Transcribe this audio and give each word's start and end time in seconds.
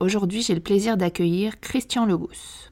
Aujourd'hui, 0.00 0.40
j'ai 0.40 0.54
le 0.54 0.60
plaisir 0.60 0.96
d'accueillir 0.96 1.60
Christian 1.60 2.06
Legousse. 2.06 2.70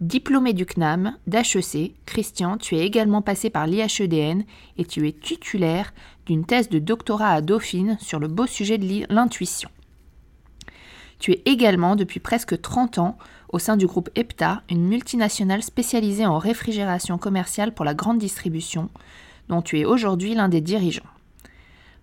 Diplômé 0.00 0.54
du 0.54 0.64
CNAM, 0.64 1.18
d'HEC, 1.26 1.94
Christian, 2.06 2.56
tu 2.56 2.74
es 2.74 2.86
également 2.86 3.20
passé 3.20 3.50
par 3.50 3.66
l'IHEDN 3.66 4.44
et 4.78 4.86
tu 4.86 5.06
es 5.06 5.12
titulaire 5.12 5.92
d'une 6.24 6.46
thèse 6.46 6.70
de 6.70 6.78
doctorat 6.78 7.32
à 7.32 7.42
Dauphine 7.42 7.98
sur 8.00 8.18
le 8.18 8.28
beau 8.28 8.46
sujet 8.46 8.78
de 8.78 9.04
l'intuition. 9.12 9.68
Tu 11.18 11.32
es 11.32 11.42
également, 11.44 11.96
depuis 11.96 12.18
presque 12.18 12.58
30 12.58 12.96
ans, 12.96 13.18
au 13.50 13.58
sein 13.58 13.76
du 13.76 13.86
groupe 13.86 14.08
EPTA, 14.14 14.62
une 14.70 14.88
multinationale 14.88 15.62
spécialisée 15.62 16.24
en 16.24 16.38
réfrigération 16.38 17.18
commerciale 17.18 17.74
pour 17.74 17.84
la 17.84 17.92
grande 17.92 18.16
distribution, 18.16 18.88
dont 19.50 19.60
tu 19.60 19.78
es 19.80 19.84
aujourd'hui 19.84 20.32
l'un 20.32 20.48
des 20.48 20.62
dirigeants. 20.62 21.02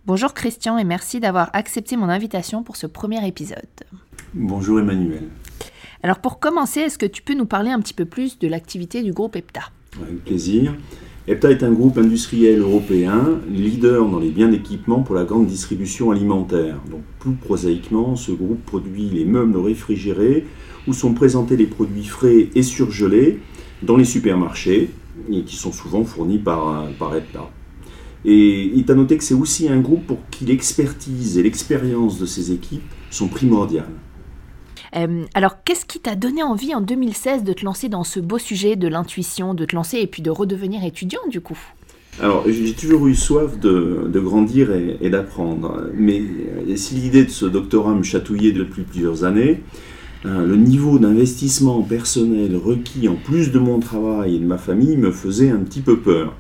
Bonjour 0.05 0.36
Christian 0.36 0.78
et 0.78 0.83
merci 0.83 1.20
d'avoir 1.20 1.50
accepté 1.53 1.98
mon 1.98 2.09
invitation 2.09 2.61
pour 2.61 2.75
ce 2.75 2.86
premier 2.86 3.28
épisode. 3.28 3.66
Bonjour 4.33 4.80
Emmanuel. 4.80 5.23
Alors 6.03 6.20
pour 6.20 6.39
commencer, 6.39 6.81
est-ce 6.81 6.97
que 6.97 7.06
tu 7.06 7.22
peux 7.22 7.33
nous 7.33 7.45
parler 7.45 7.70
un 7.70 7.80
petit 7.80 7.94
peu 7.94 8.03
plus 8.03 8.38
de 8.39 8.47
l'activité 8.47 9.02
du 9.02 9.14
groupe 9.14 9.38
EPTA? 9.38 9.72
Avec 10.02 10.25
plaisir. 10.25 10.75
EPTA 11.30 11.52
est 11.52 11.64
un 11.64 11.72
groupe 11.72 11.97
industriel 11.97 12.59
européen, 12.59 13.39
leader 13.50 14.08
dans 14.08 14.20
les 14.20 14.30
biens 14.30 14.50
d'équipement 14.50 15.02
pour 15.02 15.16
la 15.16 15.23
grande 15.23 15.48
distribution 15.48 16.11
alimentaire. 16.11 16.75
Donc 16.92 17.02
plus 17.20 17.36
prosaïquement, 17.36 18.17
ce 18.17 18.33
groupe 18.33 18.64
produit 18.66 19.09
les 19.09 19.23
meubles 19.23 19.58
réfrigérés 19.58 20.45
où 20.88 20.94
sont 20.94 21.14
présentés 21.14 21.55
les 21.55 21.66
produits 21.66 22.05
frais 22.05 22.50
et 22.53 22.64
surgelés 22.64 23.39
dans 23.81 23.95
les 23.95 24.05
supermarchés 24.05 24.89
et 25.31 25.44
qui 25.44 25.55
sont 25.55 25.72
souvent 25.72 26.03
fournis 26.03 26.39
par, 26.39 26.89
par 27.00 27.16
EPTA. 27.16 27.50
Et 28.25 28.72
il 28.75 28.83
t'a 28.83 28.94
noté 28.94 29.17
que 29.17 29.23
c'est 29.23 29.33
aussi 29.33 29.70
un 29.70 29.80
groupe 29.80 30.05
pour 30.05 30.20
qui 30.30 30.44
l'expertise 30.45 31.38
et 31.38 31.44
l'expérience 31.44 32.20
de 32.20 32.25
ses 32.25 32.52
équipes 32.52 32.83
sont 33.09 33.30
primordiales. 33.30 33.88
Euh, 34.95 35.23
alors, 35.33 35.63
qu'est-ce 35.63 35.85
qui 35.85 35.99
t'a 35.99 36.16
donné 36.16 36.43
envie 36.43 36.73
en 36.73 36.81
2016 36.81 37.43
de 37.43 37.53
te 37.53 37.66
lancer 37.66 37.89
dans 37.89 38.03
ce 38.03 38.19
beau 38.19 38.38
sujet 38.38 38.75
de 38.75 38.88
l'intuition, 38.88 39.53
de 39.53 39.66
te 39.66 39.75
lancer 39.75 39.97
et 39.97 40.07
puis 40.07 40.21
de 40.21 40.30
redevenir 40.30 40.83
étudiant 40.83 41.21
du 41.30 41.41
coup? 41.41 41.59
Alors, 42.19 42.43
j'ai 42.47 42.73
toujours 42.73 43.08
eu 43.08 43.13
soif 43.13 43.59
de, 43.59 44.09
grandir 44.15 44.69
et, 44.73 45.09
d'apprendre. 45.09 45.83
Mais 45.93 46.21
si 46.75 46.95
l'idée 46.95 47.25
de 47.25 47.30
ce 47.30 47.45
doctorat 47.45 47.93
me 47.93 48.02
chatouillait 48.02 48.53
depuis 48.53 48.81
plusieurs 48.83 49.23
années, 49.23 49.61
euh, 50.25 50.47
le 50.47 50.55
niveau 50.55 50.97
d'investissement 50.97 51.83
personnel 51.83 52.55
requis 52.55 53.08
en 53.08 53.15
plus 53.15 53.52
de 53.52 53.59
mon 53.59 53.80
travail 53.80 54.35
et 54.35 54.39
de 54.39 54.45
ma 54.45 54.58
famille 54.58 54.97
me 54.97 55.11
faisait 55.11 55.52
un 55.52 55.59
petit 55.59 55.81
peu 55.81 55.99
peur. 55.99 56.33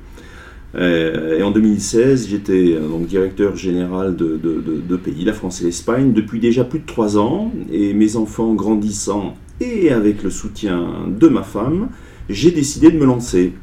Euh, 0.75 1.39
et 1.39 1.43
en 1.43 1.51
2016, 1.51 2.27
j'étais 2.29 2.75
euh, 2.75 3.05
directeur 3.07 3.55
général 3.55 4.15
de 4.15 4.37
deux 4.37 4.97
pays, 4.97 5.23
la 5.23 5.33
France 5.33 5.61
et 5.61 5.65
l'Espagne, 5.65 6.13
depuis 6.13 6.39
déjà 6.39 6.63
plus 6.63 6.79
de 6.79 6.85
trois 6.85 7.17
ans. 7.17 7.51
Et 7.71 7.93
mes 7.93 8.15
enfants 8.15 8.53
grandissant 8.53 9.35
et 9.59 9.91
avec 9.91 10.23
le 10.23 10.29
soutien 10.29 10.87
de 11.07 11.27
ma 11.27 11.43
femme, 11.43 11.89
j'ai 12.29 12.51
décidé 12.51 12.91
de 12.91 12.97
me 12.97 13.05
lancer. 13.05 13.53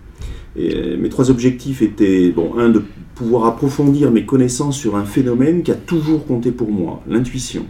Et 0.56 0.96
mes 0.96 1.08
trois 1.08 1.30
objectifs 1.30 1.82
étaient, 1.82 2.30
bon, 2.30 2.58
un, 2.58 2.68
de 2.68 2.82
pouvoir 3.14 3.46
approfondir 3.46 4.10
mes 4.10 4.24
connaissances 4.24 4.78
sur 4.78 4.96
un 4.96 5.04
phénomène 5.04 5.62
qui 5.62 5.70
a 5.70 5.76
toujours 5.76 6.26
compté 6.26 6.52
pour 6.52 6.70
moi, 6.70 7.02
l'intuition. 7.08 7.66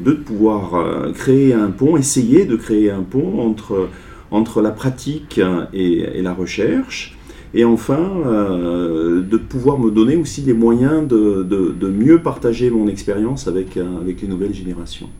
Deux, 0.00 0.14
de 0.14 0.20
pouvoir 0.20 0.74
euh, 0.74 1.12
créer 1.12 1.52
un 1.52 1.70
pont, 1.70 1.96
essayer 1.96 2.46
de 2.46 2.56
créer 2.56 2.90
un 2.90 3.02
pont 3.02 3.40
entre, 3.40 3.88
entre 4.30 4.60
la 4.60 4.70
pratique 4.70 5.40
et 5.72 6.22
la 6.22 6.32
recherche 6.32 7.16
et 7.54 7.64
enfin 7.64 8.00
euh, 8.26 9.22
de 9.22 9.36
pouvoir 9.36 9.78
me 9.78 9.90
donner 9.90 10.16
aussi 10.16 10.42
les 10.42 10.54
moyens 10.54 11.06
de, 11.06 11.42
de, 11.42 11.88
mieux 11.88 12.22
partager 12.22 12.70
mon 12.70 12.88
expérience 12.88 13.46
avec, 13.46 13.76
euh, 13.76 14.00
avec 14.00 14.22
les 14.22 14.28
nouvelles 14.28 14.54
générations. 14.54 15.10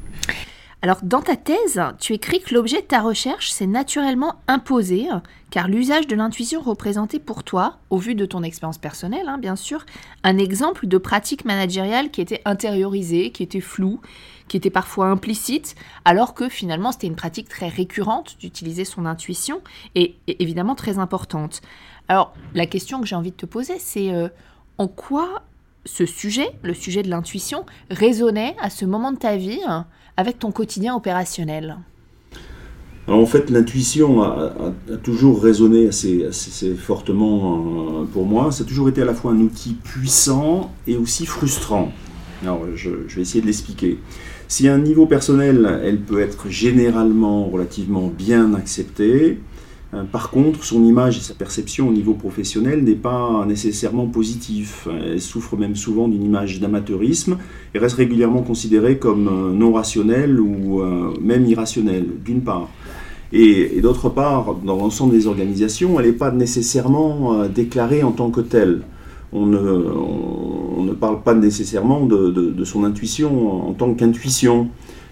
Alors, 0.84 0.98
dans 1.04 1.20
ta 1.20 1.36
thèse, 1.36 1.80
tu 2.00 2.12
écris 2.12 2.40
que 2.40 2.52
l'objet 2.52 2.80
de 2.80 2.86
ta 2.86 3.02
recherche 3.02 3.50
s'est 3.52 3.68
naturellement 3.68 4.40
imposé, 4.48 5.06
car 5.50 5.68
l'usage 5.68 6.08
de 6.08 6.16
l'intuition 6.16 6.60
représentait 6.60 7.20
pour 7.20 7.44
toi, 7.44 7.76
au 7.90 7.98
vu 7.98 8.16
de 8.16 8.26
ton 8.26 8.42
expérience 8.42 8.78
personnelle, 8.78 9.28
hein, 9.28 9.38
bien 9.38 9.54
sûr, 9.54 9.86
un 10.24 10.38
exemple 10.38 10.88
de 10.88 10.98
pratique 10.98 11.44
managériale 11.44 12.10
qui 12.10 12.20
était 12.20 12.42
intériorisée, 12.44 13.30
qui 13.30 13.44
était 13.44 13.60
floue, 13.60 14.00
qui 14.48 14.56
était 14.56 14.70
parfois 14.70 15.06
implicite, 15.06 15.76
alors 16.04 16.34
que 16.34 16.48
finalement 16.48 16.92
c'était 16.92 17.06
une 17.06 17.16
pratique 17.16 17.48
très 17.48 17.68
récurrente 17.68 18.36
d'utiliser 18.38 18.84
son 18.84 19.06
intuition 19.06 19.62
et, 19.94 20.16
évidemment 20.26 20.74
très 20.74 20.98
importante. 20.98 21.62
Alors, 22.08 22.34
la 22.54 22.66
question 22.66 23.00
que 23.00 23.06
j'ai 23.06 23.16
envie 23.16 23.30
de 23.30 23.36
te 23.36 23.46
poser, 23.46 23.74
c'est 23.78 24.12
euh, 24.12 24.28
en 24.78 24.88
quoi 24.88 25.42
ce 25.84 26.06
sujet, 26.06 26.50
le 26.62 26.74
sujet 26.74 27.02
de 27.02 27.08
l'intuition, 27.08 27.64
résonnait 27.90 28.54
à 28.60 28.70
ce 28.70 28.84
moment 28.84 29.12
de 29.12 29.18
ta 29.18 29.36
vie 29.36 29.60
avec 30.16 30.38
ton 30.38 30.52
quotidien 30.52 30.94
opérationnel? 30.94 31.78
Alors 33.08 33.20
en 33.20 33.26
fait, 33.26 33.50
l'intuition 33.50 34.22
a, 34.22 34.52
toujours 35.02 35.42
résonné 35.42 35.88
assez, 35.88 36.30
fortement 36.78 38.02
euh, 38.02 38.04
pour 38.04 38.26
moi. 38.26 38.52
Ça 38.52 38.62
a 38.62 38.66
toujours 38.66 38.88
été 38.88 39.02
à 39.02 39.04
la 39.04 39.14
fois 39.14 39.32
un 39.32 39.40
outil 39.40 39.74
puissant 39.74 40.72
et 40.86 40.96
aussi 40.96 41.26
frustrant. 41.26 41.90
Alors 42.42 42.64
je, 42.76 42.90
vais 42.90 43.22
essayer 43.22 43.40
de 43.40 43.46
l'expliquer. 43.46 43.98
Si 44.46 44.68
à 44.68 44.74
un 44.74 44.78
niveau 44.78 45.06
personnel, 45.06 45.80
elle 45.82 45.98
peut 45.98 46.20
être 46.20 46.48
généralement 46.48 47.46
relativement 47.46 48.06
bien 48.06 48.54
acceptée, 48.54 49.40
par 50.10 50.30
contre, 50.30 50.64
son 50.64 50.84
image 50.84 51.18
et 51.18 51.20
sa 51.20 51.34
perception 51.34 51.88
au 51.88 51.92
niveau 51.92 52.14
professionnel 52.14 52.82
n'est 52.82 52.94
pas 52.94 53.44
nécessairement 53.46 54.06
positif. 54.06 54.88
Elle 54.90 55.20
souffre 55.20 55.56
même 55.56 55.76
souvent 55.76 56.08
d'une 56.08 56.22
image 56.22 56.60
d'amateurisme 56.60 57.36
et 57.74 57.78
reste 57.78 57.96
régulièrement 57.96 58.40
considérée 58.40 58.96
comme 58.96 59.28
euh, 59.28 59.52
non 59.52 59.74
rationnelle 59.74 60.40
ou 60.40 60.80
euh, 60.80 61.12
même 61.20 61.44
irrationnelle, 61.44 62.06
d'une 62.24 62.40
part. 62.40 62.70
Et, 63.34 63.80
d'autre 63.82 64.08
part, 64.08 64.56
dans 64.64 64.76
l'ensemble 64.76 65.12
des 65.12 65.26
organisations, 65.26 66.00
elle 66.00 66.06
n'est 66.06 66.12
pas 66.12 66.30
nécessairement 66.30 67.46
déclarée 67.46 68.02
en 68.02 68.12
tant 68.12 68.30
que 68.30 68.42
telle. 68.42 68.82
On 69.32 69.46
ne, 69.46 70.92
parle 70.92 71.22
pas 71.22 71.32
nécessairement 71.32 72.04
de 72.04 72.64
son 72.64 72.84
intuition 72.84 73.68
en 73.70 73.72
tant 73.72 73.94
qu'intuition. 73.94 74.68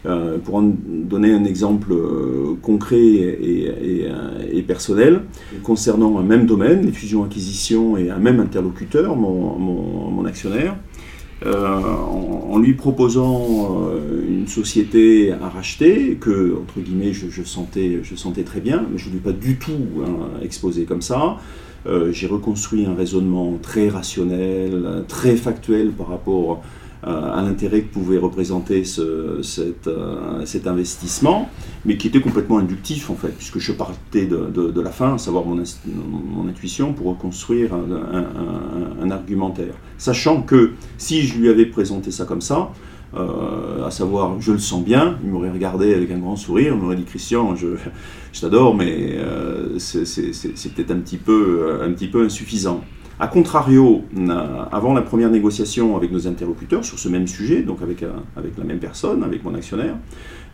Euh, 0.06 0.38
pour 0.38 0.54
en 0.54 0.62
donner 0.62 1.30
un 1.30 1.44
exemple 1.44 1.92
euh, 1.92 2.56
concret 2.62 2.96
euh, 2.96 4.48
et, 4.50 4.62
personnel, 4.62 5.22
concernant 5.62 6.18
un 6.18 6.22
même 6.22 6.46
domaine, 6.46 6.86
les 6.86 6.92
fusions-acquisitions, 6.92 7.98
et 7.98 8.08
un 8.08 8.18
même 8.18 8.40
interlocuteur, 8.40 9.14
mon, 9.14 10.24
actionnaire, 10.24 10.76
en, 11.44 12.58
lui 12.58 12.74
proposant 12.74 13.88
une 14.28 14.46
société 14.46 15.32
à 15.32 15.48
racheter, 15.48 16.16
que, 16.20 16.56
entre 16.60 16.80
guillemets, 16.80 17.12
je, 17.12 17.42
sentais, 17.42 18.00
je 18.02 18.14
sentais 18.14 18.42
très 18.42 18.60
bien, 18.60 18.86
mais 18.90 18.98
je 18.98 19.08
ne 19.08 19.14
l'ai 19.14 19.20
pas 19.20 19.32
du 19.32 19.56
tout 19.56 20.02
hein, 20.04 20.40
exposé 20.42 20.84
comme 20.84 21.02
ça. 21.02 21.38
J'ai 22.12 22.26
reconstruit 22.26 22.86
un 22.86 22.94
raisonnement 22.94 23.58
très 23.60 23.88
rationnel, 23.88 25.04
très 25.08 25.36
factuel 25.36 25.90
par 25.90 26.08
rapport 26.08 26.62
à 27.02 27.42
l'intérêt 27.42 27.80
que 27.82 27.92
pouvait 27.92 28.18
représenter 28.18 28.82
euh, 28.98 29.42
cet, 29.42 30.66
investissement, 30.66 31.48
mais 31.84 31.96
qui 31.96 32.08
était 32.08 32.20
complètement 32.20 32.58
inductif 32.58 33.08
en 33.10 33.14
fait, 33.14 33.30
puisque 33.30 33.58
je 33.58 33.72
partais 33.72 34.26
de, 34.26 34.80
la 34.80 34.90
fin, 34.90 35.14
à 35.14 35.18
savoir 35.18 35.44
mon, 35.46 36.48
intuition, 36.48 36.92
pour 36.92 37.06
reconstruire 37.06 37.70
un, 37.74 39.10
argumentaire. 39.10 39.74
Sachant 39.98 40.42
que 40.42 40.72
si 40.98 41.22
je 41.22 41.38
lui 41.38 41.48
avais 41.48 41.66
présenté 41.66 42.10
ça 42.10 42.24
comme 42.24 42.42
ça, 42.42 42.70
euh, 43.16 43.84
à 43.84 43.90
savoir 43.90 44.40
je 44.40 44.52
le 44.52 44.58
sens 44.58 44.84
bien, 44.84 45.18
il 45.24 45.30
m'aurait 45.30 45.50
regardé 45.50 45.94
avec 45.94 46.10
un 46.10 46.18
grand 46.18 46.36
sourire, 46.36 46.74
il 46.74 46.80
m'aurait 46.80 46.96
dit 46.96 47.04
Christian, 47.04 47.56
je, 47.56 47.76
t'adore, 48.40 48.74
mais 48.74 49.16
c'est 49.78 50.74
peut-être 50.74 50.90
un 50.90 51.00
petit 51.00 51.16
peu 51.16 52.24
insuffisant. 52.24 52.82
A 53.22 53.28
contrario, 53.28 54.02
avant 54.72 54.94
la 54.94 55.02
première 55.02 55.28
négociation 55.28 55.94
avec 55.94 56.10
nos 56.10 56.26
interlocuteurs 56.26 56.86
sur 56.86 56.98
ce 56.98 57.06
même 57.10 57.26
sujet, 57.26 57.60
donc 57.60 57.82
avec, 57.82 58.02
euh, 58.02 58.12
la 58.56 58.64
même 58.64 58.78
personne, 58.78 59.22
avec 59.22 59.44
mon 59.44 59.54
actionnaire, 59.54 59.94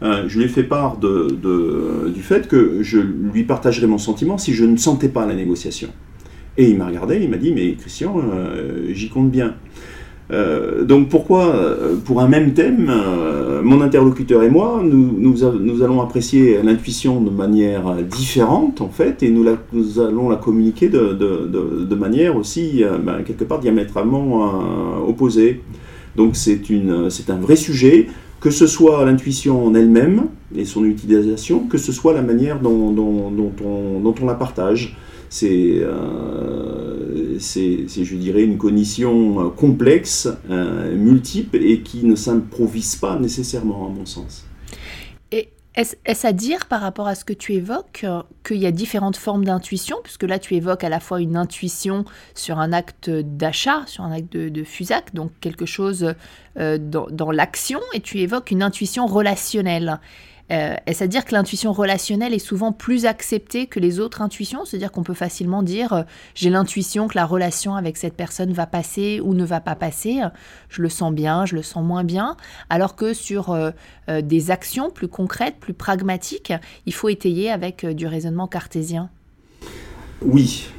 euh, 0.03 0.25
je 0.27 0.37
lui 0.37 0.47
ai 0.47 0.49
fait 0.49 0.65
part 0.65 0.97
du 0.99 2.23
fait 2.23 2.49
que 2.49 2.83
je 2.83 2.99
lui 2.99 3.45
partagerais 3.45 3.87
mon 3.87 3.99
sentiment 3.99 4.37
si 4.37 4.53
je 4.53 4.65
ne 4.65 4.77
sentais 4.77 5.09
pas 5.09 5.27
la 5.27 5.35
négociation. 5.35 5.91
Et 6.57 6.69
il 6.69 6.77
m'a 6.77 6.87
regardé, 6.87 7.21
il 7.23 7.31
m'a 7.31 7.37
dit, 7.37 7.53
mais 7.53 7.75
Christian, 7.75 8.17
euh, 8.19 8.93
j'y 8.93 9.11
compte 9.11 9.31
bien. 9.31 9.55
Euh, 10.33 10.85
donc 10.85 11.09
pourquoi, 11.09 11.55
euh, 11.55 11.97
pour 12.05 12.21
un 12.21 12.29
même 12.29 12.53
thème, 12.53 12.91
euh, 12.91 13.63
mon 13.63 13.81
interlocuteur 13.81 14.43
et 14.43 14.51
moi, 14.51 14.83
nous, 14.83 15.15
nous, 15.19 15.83
allons 15.83 16.01
apprécier 16.01 16.61
l'intuition 16.63 17.21
de 17.21 17.31
manière 17.31 17.95
différente 18.03 18.81
en 18.81 18.89
fait, 18.89 19.23
et 19.23 19.31
nous, 19.31 19.47
allons 20.01 20.29
la 20.29 20.37
communiquer 20.37 20.89
de, 20.89 21.95
manière 21.95 22.37
aussi 22.37 22.85
ben, 23.05 23.23
quelque 23.25 23.45
part 23.45 23.61
diamétralement 23.61 24.53
opposée. 25.07 25.63
Donc 26.17 26.37
c'est 26.37 26.61
un 27.31 27.37
vrai 27.37 27.57
sujet, 27.57 28.09
que 28.41 28.51
ce 28.51 28.67
soit 28.67 29.05
l'intuition 29.05 29.65
en 29.67 29.75
elle-même 29.75 30.25
et 30.55 30.65
son 30.65 30.85
utilisation, 30.85 31.61
que 31.61 31.79
ce 31.79 31.93
soit 31.93 32.13
la 32.13 32.23
manière 32.23 32.61
dont, 32.61 32.95
on, 32.99 33.31
dont 33.31 34.15
on, 34.21 34.27
la 34.27 34.35
partage. 34.35 34.97
C'est 35.29 35.81
c'est, 37.39 37.87
je 37.89 38.17
dirais, 38.17 38.43
une 38.43 38.59
cognition 38.59 39.47
euh, 39.47 39.51
complexe, 39.51 40.29
euh, 40.51 40.95
multiple 40.97 41.59
et 41.59 41.81
qui 41.81 42.05
ne 42.05 42.15
s'improvise 42.15 42.97
pas 42.97 43.19
nécessairement, 43.19 43.87
à 43.87 43.91
mon 43.91 44.07
sens. 44.07 44.45
Et 45.33 45.49
est-ce 45.75 46.27
à 46.27 46.33
dire 46.33 46.67
par 46.67 46.81
rapport 46.81 47.07
à 47.07 47.15
ce 47.15 47.25
que 47.25 47.33
tu 47.33 47.55
évoques 47.55 48.03
euh, 48.05 48.23
qu'il 48.47 48.59
y 48.59 48.67
a 48.67 48.71
différentes 48.71 49.17
formes 49.17 49.45
d'intuition, 49.45 49.97
puisque 50.03 50.25
là 50.25 50.39
tu 50.39 50.55
évoques 50.55 50.85
à 50.85 50.89
la 50.89 51.01
fois 51.01 51.21
une 51.21 51.37
intuition 51.37 52.05
sur 52.35 52.59
un 52.59 52.73
acte 52.73 53.11
d'achat, 53.11 53.85
sur 53.87 54.05
un 54.05 54.13
acte 54.13 54.37
de, 54.37 54.65
FUSAC, 54.65 55.15
donc 55.15 55.33
quelque 55.41 55.67
chose 55.67 56.15
dans, 56.57 57.07
dans 57.11 57.31
l'action, 57.31 57.81
et 57.93 58.01
tu 58.01 58.21
évoques 58.21 58.51
une 58.51 58.63
intuition 58.63 59.07
relationnelle. 59.07 60.01
Euh, 60.53 60.77
est-ce 60.87 61.03
à 61.03 61.07
dire 61.07 61.25
que 61.25 61.33
l'intuition 61.33 61.73
relationnelle 61.73 62.33
est 62.33 62.39
souvent 62.39 62.73
plus 62.73 63.05
acceptée 63.05 63.67
que 63.67 63.81
les 63.81 63.99
autres 63.99 64.23
intuitions? 64.23 64.65
C'est-à-dire 64.65 64.93
qu'on 64.93 65.03
peut 65.03 65.15
facilement 65.15 65.63
dire 65.63 65.93
euh, 65.93 66.03
j'ai 66.35 66.51
l'intuition 66.51 67.09
que 67.09 67.17
la 67.17 67.27
relation 67.27 67.75
avec 67.75 67.97
cette 67.97 68.15
personne 68.15 68.53
va 68.53 68.67
passer 68.67 69.21
ou 69.21 69.35
ne 69.35 69.45
va 69.45 69.61
pas 69.61 69.75
passer, 69.75 70.21
je 70.69 70.83
le 70.83 70.89
sens 70.89 71.13
bien, 71.13 71.47
je 71.47 71.57
le 71.57 71.63
sens 71.63 71.85
moins 71.85 72.05
bien, 72.05 72.37
alors 72.71 72.95
que 72.95 73.13
sur 73.13 73.51
euh, 73.51 73.71
des 74.23 74.51
actions 74.51 74.91
plus 74.91 75.09
concrètes, 75.09 75.57
plus 75.59 75.75
pragmatiques, 75.75 76.53
il 76.87 76.95
faut 76.95 77.09
étayer 77.09 77.51
avec 77.51 77.85
du 77.85 78.07
raisonnement 78.07 78.47
cartésien. 78.47 79.11
Oui, 80.23 80.69
euh, 80.69 80.76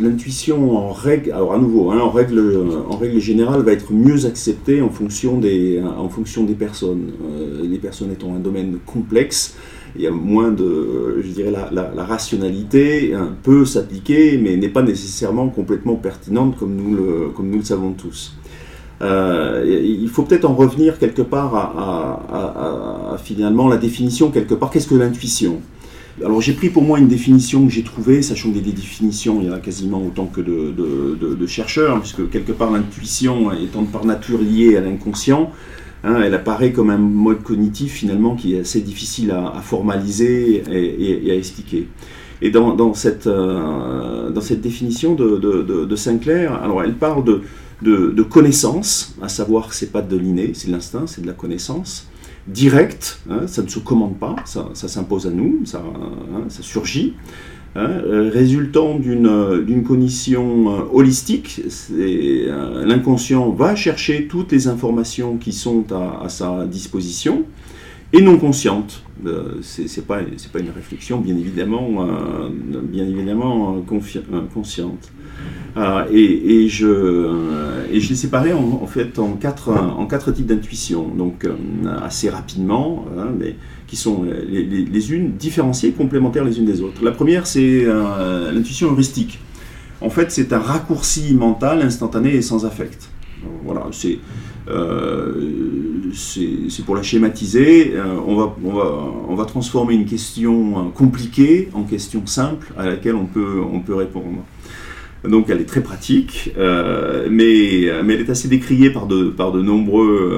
l'intuition 0.00 0.76
en 0.76 0.92
règle, 0.92 1.32
alors 1.32 1.52
à 1.52 1.58
nouveau, 1.58 1.90
hein, 1.90 1.98
en, 1.98 2.10
règle, 2.10 2.40
en 2.88 2.96
règle 2.96 3.18
générale, 3.18 3.62
va 3.62 3.72
être 3.72 3.92
mieux 3.92 4.26
acceptée 4.26 4.80
en 4.80 4.90
fonction 4.90 5.38
des, 5.38 5.82
en 5.82 6.08
fonction 6.08 6.44
des 6.44 6.54
personnes. 6.54 7.12
Euh, 7.24 7.62
les 7.64 7.78
personnes 7.78 8.12
étant 8.12 8.34
un 8.34 8.38
domaine 8.38 8.78
complexe, 8.86 9.56
il 9.96 10.02
y 10.02 10.06
a 10.06 10.10
moins 10.10 10.50
de, 10.50 11.20
je 11.22 11.28
dirais, 11.28 11.50
la, 11.50 11.70
la, 11.72 12.04
rationalité 12.04 13.14
hein, 13.14 13.34
peut 13.42 13.64
s'appliquer, 13.64 14.38
mais 14.38 14.56
n'est 14.56 14.68
pas 14.68 14.82
nécessairement 14.82 15.48
complètement 15.48 15.96
pertinente 15.96 16.56
comme 16.58 16.76
nous 16.76 16.94
le, 16.94 17.28
comme 17.34 17.50
nous 17.50 17.58
le 17.58 17.64
savons 17.64 17.92
tous. 17.92 18.36
Euh, 19.02 19.82
il 19.84 20.08
faut 20.08 20.22
peut-être 20.22 20.46
en 20.46 20.54
revenir 20.54 20.98
quelque 20.98 21.22
part 21.22 21.54
à, 21.54 23.12
à, 23.12 23.18
finalement 23.18 23.68
la 23.68 23.76
définition 23.76 24.30
quelque 24.30 24.54
part. 24.54 24.70
Qu'est-ce 24.70 24.88
que 24.88 24.94
l'intuition? 24.94 25.60
Alors 26.24 26.40
j'ai 26.40 26.54
pris 26.54 26.70
pour 26.70 26.82
moi 26.82 26.98
une 26.98 27.08
définition 27.08 27.66
que 27.66 27.72
j'ai 27.72 27.82
trouvée, 27.82 28.22
sachant 28.22 28.50
que 28.50 28.58
des 28.58 28.72
définitions, 28.72 29.40
il 29.40 29.48
y 29.48 29.50
en 29.50 29.52
a 29.52 29.58
quasiment 29.58 30.02
autant 30.02 30.26
que 30.26 30.40
de, 30.40 31.46
chercheurs, 31.46 31.96
hein, 31.96 32.00
puisque 32.00 32.28
quelque 32.30 32.52
part 32.52 32.70
l'intuition 32.70 33.52
étant 33.52 33.84
par 33.84 34.04
nature 34.04 34.40
liée 34.40 34.76
à 34.76 34.80
l'inconscient, 34.80 35.52
hein, 36.04 36.20
elle 36.22 36.34
apparaît 36.34 36.72
comme 36.72 36.90
un 36.90 36.98
mode 36.98 37.42
cognitif 37.42 37.92
finalement 37.92 38.34
qui 38.34 38.54
est 38.54 38.60
assez 38.60 38.80
difficile 38.80 39.30
à, 39.30 39.60
formaliser 39.60 40.62
et, 40.70 41.30
à 41.30 41.34
expliquer. 41.34 41.88
Et 42.42 42.50
dans, 42.50 42.94
cette, 42.94 43.26
euh, 43.26 44.30
dans 44.30 44.40
cette 44.40 44.60
définition 44.60 45.14
de, 45.14 45.96
Sinclair, 45.96 46.54
alors 46.62 46.82
elle 46.82 46.94
parle 46.94 47.24
de, 47.82 48.22
connaissance, 48.22 49.16
à 49.20 49.28
savoir 49.28 49.68
que 49.68 49.74
c'est 49.74 49.92
pas 49.92 50.02
de 50.02 50.16
l'inné, 50.16 50.52
c'est 50.54 50.68
de 50.68 50.72
l'instinct, 50.72 51.06
c'est 51.06 51.20
de 51.20 51.26
la 51.26 51.34
connaissance 51.34 52.08
direct, 52.48 53.20
hein, 53.28 53.46
ça 53.46 53.62
ne 53.62 53.68
se 53.68 53.78
commande 53.78 54.18
pas, 54.18 54.36
ça, 54.44 54.70
s'impose 54.74 55.26
à 55.26 55.30
nous, 55.30 55.60
ça, 55.64 55.82
hein, 55.82 56.44
surgit. 56.48 57.14
Hein, 57.78 57.90
euh, 58.06 58.30
résultant 58.32 58.98
d'une 58.98 59.84
cognition 59.86 60.70
euh, 60.70 60.80
holistique, 60.94 61.60
euh, 61.92 62.86
l'inconscient 62.86 63.50
va 63.50 63.76
chercher 63.76 64.28
toutes 64.28 64.50
les 64.52 64.66
informations 64.66 65.36
qui 65.36 65.52
sont 65.52 65.84
à, 65.92 66.30
sa 66.30 66.64
disposition 66.64 67.44
et 68.12 68.22
non 68.22 68.38
consciente. 68.38 69.02
c'est 69.62 70.06
pas, 70.06 70.20
pas 70.52 70.58
une 70.60 70.70
réflexion 70.70 71.18
bien 71.18 71.36
évidemment, 71.36 72.06
bien 72.82 73.04
évidemment 73.04 73.84
consciente. 74.52 75.10
Euh, 75.76 76.04
et, 76.10 76.68
je, 76.68 76.86
euh, 76.86 77.86
et 77.92 78.00
je 78.00 78.08
l'ai 78.08 78.14
séparé 78.14 78.54
en, 78.54 78.86
fait 78.86 79.18
en 79.18 79.32
quatre, 79.32 79.70
en 79.70 80.06
quatre 80.06 80.32
types 80.32 80.46
d'intuition, 80.46 81.06
donc 81.08 81.44
euh, 81.44 81.54
assez 82.02 82.30
rapidement, 82.30 83.04
hein, 83.18 83.26
mais 83.38 83.56
qui 83.86 83.96
sont 83.96 84.24
les, 84.24 85.12
unes 85.12 85.32
différenciées, 85.32 85.92
complémentaires 85.92 86.44
les 86.44 86.58
unes 86.58 86.64
des 86.64 86.80
autres. 86.80 87.04
La 87.04 87.12
première, 87.12 87.46
c'est 87.46 87.86
l'intuition 88.52 88.90
heuristique. 88.90 89.38
En 90.00 90.10
fait, 90.10 90.32
c'est 90.32 90.52
un 90.52 90.58
raccourci 90.58 91.34
mental 91.34 91.82
instantané 91.82 92.34
et 92.34 92.42
sans 92.42 92.66
affect. 92.66 93.08
Voilà, 93.66 93.86
c'est 93.92 94.18
c'est 96.12 96.84
pour 96.84 96.96
la 96.96 97.02
schématiser. 97.02 97.94
on, 98.26 98.34
va, 98.34 98.56
on, 98.64 98.72
va, 98.72 99.04
on 99.28 99.34
va 99.36 99.44
transformer 99.44 99.94
une 99.94 100.06
question 100.06 100.90
compliquée 100.90 101.68
en 101.72 101.84
question 101.84 102.26
simple 102.26 102.72
à 102.76 102.86
laquelle 102.86 103.14
on 103.14 103.26
peut, 103.26 103.60
on 103.72 103.80
peut 103.80 103.94
répondre. 103.94 104.42
Donc 105.28 105.50
elle 105.50 105.60
est 105.60 105.66
très 105.66 105.82
pratique, 105.82 106.52
euh, 106.56 107.26
mais, 107.30 107.90
mais, 108.04 108.14
elle 108.14 108.20
est 108.20 108.30
assez 108.30 108.48
décriée 108.48 108.90
par 108.90 109.06
de, 109.06 109.24
par 109.24 109.50
de 109.50 109.60
nombreux 109.60 110.30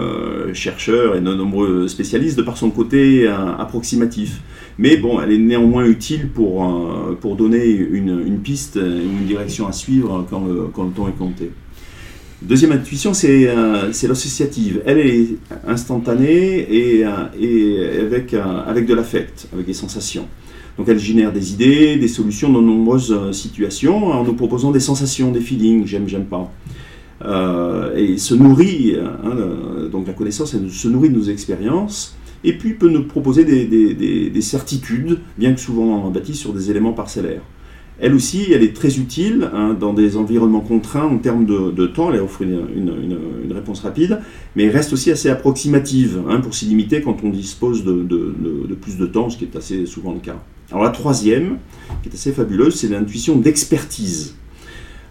euh, 0.48 0.54
chercheurs 0.54 1.16
et 1.16 1.20
de 1.20 1.34
nombreux 1.34 1.88
spécialistes 1.88 2.38
de 2.38 2.42
par 2.42 2.56
son 2.56 2.70
côté 2.70 3.26
euh, 3.26 3.34
approximatif. 3.58 4.40
Mais 4.78 4.96
bon, 4.96 5.20
elle 5.20 5.32
est 5.32 5.38
néanmoins 5.38 5.84
utile 5.84 6.28
pour, 6.28 7.16
pour 7.20 7.34
donner 7.34 7.66
une, 7.66 8.22
une, 8.24 8.38
piste, 8.38 8.76
une 8.76 9.26
direction 9.26 9.66
à 9.66 9.72
suivre 9.72 10.24
quand 10.30 10.46
quand 10.72 10.84
le 10.84 10.92
temps 10.92 11.08
est 11.08 11.18
compté. 11.18 11.50
Deuxième 12.40 12.72
intuition, 12.72 13.14
c'est 13.14 13.48
l'associative. 14.06 14.82
Elle 14.86 14.98
est 14.98 15.26
instantanée 15.66 16.60
et, 16.60 17.04
et 17.40 18.00
avec, 18.00 18.34
avec 18.34 18.86
de 18.86 18.94
l'affect, 18.94 19.48
avec 19.52 19.66
des 19.66 19.74
sensations. 19.74 20.26
Donc 20.78 20.88
elle 20.88 21.00
génère 21.00 21.32
des 21.32 21.52
idées, 21.52 21.96
des 21.96 22.08
solutions 22.08 22.50
dans 22.50 22.62
de 22.62 22.66
nombreuses 22.66 23.12
euh, 23.12 23.32
situations 23.32 24.06
en 24.06 24.22
nous 24.22 24.34
proposant 24.34 24.70
des 24.70 24.80
sensations, 24.80 25.32
des 25.32 25.40
feelings, 25.40 25.84
j'aime, 25.86 26.08
j'aime 26.08 26.26
pas. 26.26 26.52
Euh, 27.24 27.96
et 27.96 28.16
se 28.16 28.32
nourrit, 28.34 28.94
hein, 28.96 29.30
euh, 29.36 29.88
donc 29.88 30.06
la 30.06 30.12
connaissance 30.12 30.52
se 30.52 30.88
nourrit 30.88 31.10
de 31.10 31.16
nos 31.16 31.24
expériences, 31.24 32.16
et 32.44 32.56
puis 32.56 32.74
peut 32.74 32.88
nous 32.88 33.02
proposer 33.02 33.44
des, 33.44 34.40
certitudes, 34.40 35.18
bien 35.36 35.52
que 35.52 35.60
souvent 35.60 36.08
bâties 36.10 36.36
sur 36.36 36.52
des 36.52 36.70
éléments 36.70 36.92
parcellaires. 36.92 37.42
Elle 38.00 38.14
aussi, 38.14 38.52
elle 38.52 38.62
est 38.62 38.74
très 38.74 38.98
utile 38.98 39.50
hein, 39.52 39.76
dans 39.78 39.92
des 39.92 40.16
environnements 40.16 40.60
contraints 40.60 41.06
en 41.06 41.18
termes 41.18 41.44
de, 41.44 41.86
temps, 41.86 42.12
elle 42.12 42.20
offre 42.20 42.42
une, 42.42 43.18
réponse 43.50 43.80
rapide, 43.80 44.20
mais 44.54 44.64
elle 44.64 44.70
reste 44.70 44.92
aussi 44.92 45.10
assez 45.10 45.28
approximative 45.28 46.22
hein, 46.28 46.40
pour 46.40 46.54
s'y 46.54 46.66
limiter 46.66 47.02
quand 47.02 47.16
on 47.24 47.30
dispose 47.30 47.84
de, 47.84 48.76
plus 48.80 48.98
de 48.98 49.06
temps, 49.06 49.30
ce 49.30 49.36
qui 49.36 49.44
est 49.44 49.56
assez 49.56 49.84
souvent 49.86 50.12
le 50.12 50.20
cas. 50.20 50.36
Alors 50.70 50.84
la 50.84 50.90
troisième, 50.90 51.58
qui 52.02 52.08
est 52.10 52.14
assez 52.14 52.32
fabuleuse, 52.32 52.76
c'est 52.76 52.88
l'intuition 52.88 53.36
d'expertise. 53.36 54.36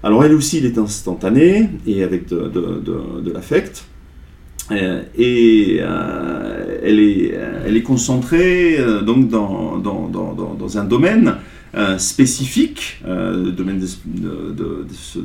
Alors 0.03 0.23
elle 0.23 0.33
aussi, 0.33 0.59
elle 0.59 0.65
est 0.65 0.77
instantanée 0.77 1.69
et 1.85 2.03
avec 2.03 2.29
de, 2.29 3.31
l'affect. 3.33 3.85
Euh, 4.71 5.03
et 5.17 5.77
euh, 5.79 6.79
elle, 6.83 6.99
est, 6.99 7.33
elle 7.65 7.77
est 7.77 7.83
concentrée 7.83 8.77
euh, 8.77 9.01
donc 9.01 9.29
dans, 9.29 10.77
un 10.77 10.83
domaine 10.83 11.35
spécifique, 11.97 13.01
le 13.05 13.51
domaine 13.51 13.79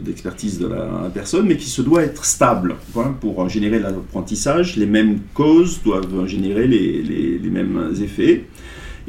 d'expertise 0.04 0.58
de, 0.58 0.66
la 0.66 1.10
personne, 1.12 1.46
mais 1.46 1.56
qui 1.56 1.68
se 1.68 1.82
doit 1.82 2.02
être 2.02 2.24
stable. 2.24 2.76
pour 3.20 3.48
générer 3.48 3.78
l'apprentissage, 3.78 4.76
les 4.76 4.86
mêmes 4.86 5.18
causes 5.34 5.82
doivent 5.82 6.26
générer 6.26 6.66
les, 6.66 7.50
mêmes 7.50 7.92
effets. 8.02 8.44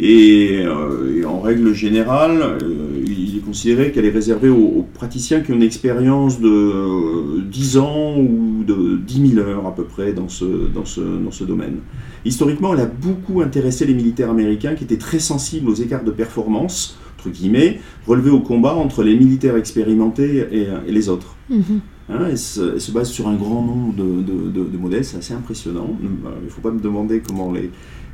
Euh, 0.01 1.19
et, 1.21 1.25
en 1.25 1.39
règle 1.39 1.73
générale, 1.73 2.41
euh, 2.41 3.03
il 3.05 3.38
est 3.38 3.41
considéré 3.41 3.91
qu'elle 3.91 4.05
est 4.05 4.12
réservée 4.12 4.50
aux, 4.50 4.88
praticiens 4.93 5.41
qui 5.41 5.51
ont 5.51 5.55
une 5.55 5.63
expérience 5.63 6.39
de 6.39 7.41
10 7.41 7.77
ans 7.77 8.17
ou 8.17 8.63
de 8.65 8.97
10 8.97 9.35
000 9.35 9.47
heures 9.47 9.67
à 9.67 9.75
peu 9.75 9.83
près 9.83 10.13
dans 10.13 10.29
ce 10.29 11.43
domaine. 11.43 11.77
Historiquement, 12.25 12.73
elle 12.73 12.81
a 12.81 12.85
beaucoup 12.85 13.41
intéressé 13.41 13.85
les 13.85 13.93
militaires 13.93 14.29
américains 14.29 14.75
qui 14.75 14.85
étaient 14.85 14.97
très 14.97 15.19
sensibles 15.19 15.69
aux 15.69 15.75
écarts 15.75 16.03
de 16.03 16.12
performance, 16.12 16.97
entre 17.24 17.30
guillemets, 17.30 17.80
relevés 18.06 18.30
au 18.30 18.39
combat 18.39 18.74
entre 18.74 19.03
les 19.03 19.15
militaires 19.15 19.56
expérimentés 19.56 20.46
et, 20.51 20.92
les 20.92 21.10
autres. 21.10 21.36
Hein, 21.51 22.20
elle, 22.30 22.38
se, 22.38 22.92
base 22.92 23.10
sur 23.10 23.30
un 23.30 23.36
grand 23.36 23.62
nombre 23.62 23.94
de, 23.94 24.22
de, 24.22 24.63
de 24.65 24.77
modèles, 24.77 25.06
c'est 25.06 25.18
assez 25.18 25.34
impressionnant. 25.34 25.98
Il 26.01 26.10
ne 26.46 26.50
faut 26.50 26.62
pas 26.62 26.72
me 26.72 26.82
demander 26.82 27.22
comment 27.25 27.51
les, 27.53 27.72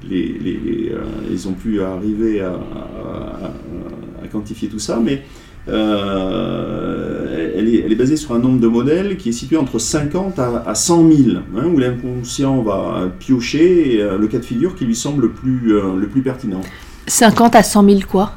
les, 0.07 0.91
euh, 0.93 1.01
ils 1.31 1.47
ont 1.47 1.53
pu 1.53 1.81
arriver 1.81 2.41
à, 2.41 2.59
quantifier 4.31 4.69
tout 4.69 4.77
ça, 4.77 4.99
mais 5.03 5.23
euh, 5.69 7.51
elle 7.57 7.67
est, 7.91 7.95
basée 7.95 8.15
sur 8.15 8.33
un 8.35 8.39
nombre 8.39 8.59
de 8.59 8.67
modèles 8.67 9.17
qui 9.17 9.29
est 9.29 9.33
situé 9.33 9.57
entre 9.57 9.79
50 9.79 10.37
à, 10.37 10.75
100 10.75 11.11
000, 11.11 11.37
hein, 11.57 11.65
où 11.65 11.79
l'inconscient 11.79 12.61
va 12.61 13.09
piocher 13.17 14.05
le 14.19 14.27
cas 14.27 14.37
de 14.37 14.45
figure 14.45 14.75
qui 14.75 14.85
lui 14.85 14.95
semble 14.95 15.23
le 15.23 15.29
plus, 15.31 15.73
le 15.73 16.07
plus 16.07 16.21
pertinent. 16.21 16.61
50 17.07 17.55
à 17.55 17.63
100 17.63 17.85
000 17.85 17.99
quoi? 18.07 18.33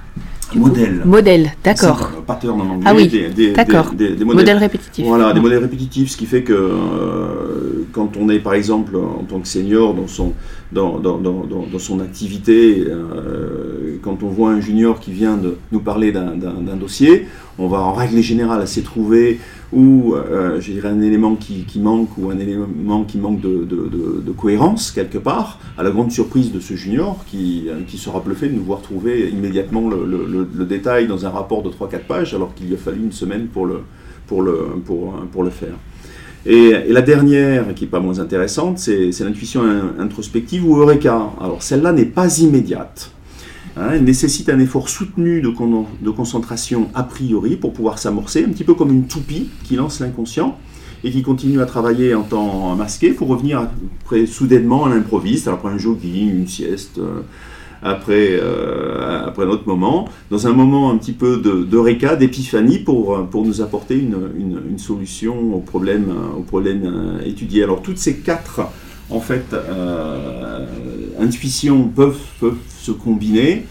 Modèles. 0.58 1.02
Modèles, 1.04 1.52
d'accord. 1.64 2.10
Pattern 2.26 2.60
en 2.60 2.64
anglais. 2.64 2.84
Ah 2.84 2.94
oui, 2.94 3.52
d'accord. 3.54 3.92
Des, 3.92 4.10
des, 4.10 4.24
modèles, 4.24 4.58
répétitifs. 4.58 5.06
Voilà, 5.06 5.32
des 5.32 5.40
modèles 5.40 5.62
répétitifs, 5.62 6.10
ce 6.10 6.16
qui 6.16 6.26
fait 6.26 6.42
que 6.42 6.52
euh, 6.52 7.86
quand 7.92 8.16
on 8.16 8.28
est 8.28 8.38
par 8.38 8.54
exemple 8.54 8.96
en 8.96 9.24
tant 9.24 9.40
que 9.40 9.48
senior 9.48 9.94
dans 9.94 10.08
son, 10.08 10.32
dans, 10.72 10.98
dans, 10.98 11.18
dans, 11.18 11.44
dans 11.44 11.78
son 11.78 12.00
activité, 12.00 12.84
euh, 12.88 13.98
quand 14.02 14.22
on 14.22 14.28
voit 14.28 14.50
un 14.50 14.60
junior 14.60 15.00
qui 15.00 15.12
vient 15.12 15.36
de 15.36 15.56
nous 15.70 15.80
parler 15.80 16.12
d'un 16.12 16.76
dossier, 16.78 17.26
on 17.58 17.68
va 17.68 17.80
en 17.80 17.92
règle 17.92 18.20
générale 18.20 18.62
assez 18.62 18.82
trouver 18.82 19.38
ou 19.72 20.14
euh, 20.14 20.60
un 20.84 21.00
élément 21.00 21.34
qui, 21.36 21.66
manque 21.80 22.16
ou 22.18 22.30
un 22.30 22.38
élément 22.38 23.04
qui 23.04 23.18
manque 23.18 23.40
de, 23.40 24.32
cohérence 24.36 24.90
quelque 24.90 25.18
part, 25.18 25.58
à 25.78 25.82
la 25.82 25.90
grande 25.90 26.12
surprise 26.12 26.52
de 26.52 26.60
ce 26.60 26.74
junior 26.74 27.24
qui, 27.26 27.68
qui 27.86 27.98
sera 27.98 28.20
bluffé 28.20 28.48
de 28.48 28.54
nous 28.54 28.64
voir 28.64 28.82
trouver 28.82 29.30
immédiatement 29.30 29.88
le, 29.88 30.64
détail 30.64 31.06
dans 31.06 31.26
un 31.26 31.30
rapport 31.30 31.62
de 31.62 31.70
3-4 31.70 32.00
pages 32.06 32.34
alors 32.34 32.54
qu'il 32.54 32.66
lui 32.68 32.74
a 32.74 32.78
fallu 32.78 33.00
une 33.00 33.12
semaine 33.12 33.46
pour 33.46 33.66
le, 33.66 33.80
pour 34.26 34.42
le, 34.42 34.68
pour, 34.84 35.14
pour 35.32 35.42
le 35.42 35.50
faire. 35.50 35.74
Et, 36.44 36.72
la 36.88 37.02
dernière, 37.02 37.72
qui 37.74 37.84
n'est 37.84 37.90
pas 37.90 38.00
moins 38.00 38.18
intéressante, 38.18 38.78
c'est 38.78 39.20
l'intuition 39.20 39.62
introspective 39.98 40.68
ou 40.68 40.76
Eureka. 40.76 41.30
Alors 41.40 41.62
celle-là 41.62 41.92
n'est 41.92 42.04
pas 42.04 42.38
immédiate. 42.38 43.12
Hein, 43.76 43.90
elle 43.94 44.04
nécessite 44.04 44.50
un 44.50 44.58
effort 44.58 44.90
soutenu 44.90 45.40
de, 45.40 45.48
de, 45.48 46.10
concentration 46.10 46.90
a 46.94 47.02
priori 47.02 47.56
pour 47.56 47.72
pouvoir 47.72 47.98
s'amorcer, 47.98 48.44
un 48.44 48.50
petit 48.50 48.64
peu 48.64 48.74
comme 48.74 48.90
une 48.90 49.06
toupie 49.06 49.48
qui 49.64 49.76
lance 49.76 50.00
l'inconscient 50.00 50.58
et 51.04 51.10
qui 51.10 51.22
continue 51.22 51.60
à 51.60 51.66
travailler 51.66 52.14
en 52.14 52.22
temps 52.22 52.76
masqué 52.76 53.12
pour 53.12 53.28
revenir 53.28 53.66
après, 54.02 54.26
soudainement 54.26 54.84
à 54.84 54.90
l'improviste, 54.90 55.48
après 55.48 55.70
un 55.70 55.78
jogging, 55.78 56.30
une 56.30 56.46
sieste, 56.46 56.98
euh, 56.98 57.22
après, 57.82 58.38
euh, 58.40 59.26
après 59.26 59.46
un 59.46 59.48
autre 59.48 59.66
moment, 59.66 60.06
dans 60.30 60.46
un 60.46 60.52
moment 60.52 60.90
un 60.90 60.98
petit 60.98 61.12
peu 61.12 61.38
de, 61.38 62.16
d'épiphanie 62.16 62.78
pour, 62.78 63.26
pour 63.30 63.44
nous 63.44 63.62
apporter 63.62 63.98
une, 63.98 64.60
une, 64.70 64.78
solution 64.78 65.54
au 65.54 65.60
problème, 65.60 66.12
au 66.36 66.42
problème 66.42 67.18
étudié. 67.24 67.64
Alors 67.64 67.82
toutes 67.82 67.98
ces 67.98 68.18
quatre 68.18 68.60
en 69.10 69.20
fait, 69.20 69.52
euh, 69.52 70.66
intuitions 71.20 71.88
peuvent, 71.88 72.18
se 72.82 72.90
combiner. 72.90 73.64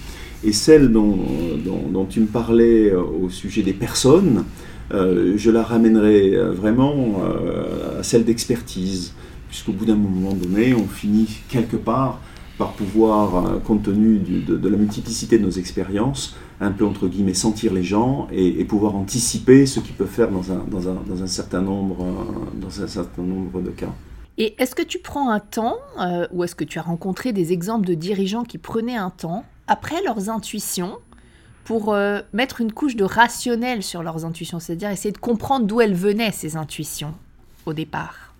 Et 0.43 0.53
celle 0.53 0.91
dont, 0.91 2.05
tu 2.09 2.21
me 2.21 2.25
parlais 2.25 2.89
euh, 2.89 3.01
au 3.01 3.29
sujet 3.29 3.61
des 3.61 3.73
personnes, 3.73 4.45
euh, 4.91 5.33
je 5.37 5.51
la 5.51 5.61
ramènerai 5.61 6.35
euh, 6.35 6.51
vraiment 6.51 7.21
à 7.99 8.03
celle 8.03 8.25
d'expertise, 8.25 9.13
puisqu'au 9.49 9.71
bout 9.71 9.85
d'un 9.85 9.95
moment 9.95 10.33
donné, 10.33 10.73
on 10.73 10.87
finit 10.87 11.41
quelque 11.49 11.77
part 11.77 12.19
par 12.57 12.73
pouvoir, 12.73 13.59
compte 13.63 13.83
tenu 13.83 14.19
de, 14.19 14.69
la 14.69 14.77
multiplicité 14.77 15.39
de 15.39 15.43
nos 15.43 15.51
expériences, 15.51 16.35
un 16.59 16.71
peu 16.71 16.85
entre 16.85 17.07
guillemets 17.07 17.33
sentir 17.33 17.73
les 17.73 17.83
gens 17.83 18.27
et, 18.31 18.63
pouvoir 18.65 18.95
anticiper 18.95 19.65
ce 19.65 19.79
qu'ils 19.79 19.95
peuvent 19.95 20.07
faire 20.07 20.29
dans 20.29 21.23
un 21.23 21.27
certain 21.27 21.61
nombre 21.61 22.01
de 23.61 23.71
cas. 23.71 23.93
Et 24.37 24.55
est-ce 24.57 24.75
que 24.75 24.81
tu 24.81 24.99
prends 24.99 25.29
un 25.29 25.39
temps, 25.39 25.77
euh, 25.99 26.27
ou 26.31 26.43
est-ce 26.43 26.55
que 26.55 26.63
tu 26.63 26.79
as 26.79 26.81
rencontré 26.81 27.33
des 27.33 27.53
exemples 27.53 27.85
de 27.85 27.93
dirigeants 27.93 28.43
qui 28.43 28.57
prenaient 28.57 28.95
un 28.95 29.09
temps, 29.09 29.45
après 29.67 30.01
leurs 30.03 30.29
intuitions, 30.29 30.97
pour 31.63 31.93
euh, 31.93 32.21
mettre 32.33 32.61
une 32.61 32.71
couche 32.71 32.95
de 32.95 33.03
rationnel 33.03 33.83
sur 33.83 34.03
leurs 34.03 34.25
intuitions, 34.25 34.59
c'est-à-dire 34.59 34.89
essayer 34.89 35.11
de 35.11 35.17
comprendre 35.17 35.67
d'où 35.67 35.81
elles 35.81 35.93
venaient, 35.93 36.31
ces 36.31 36.55
intuitions, 36.55 37.13
au 37.65 37.73
départ? 37.73 38.31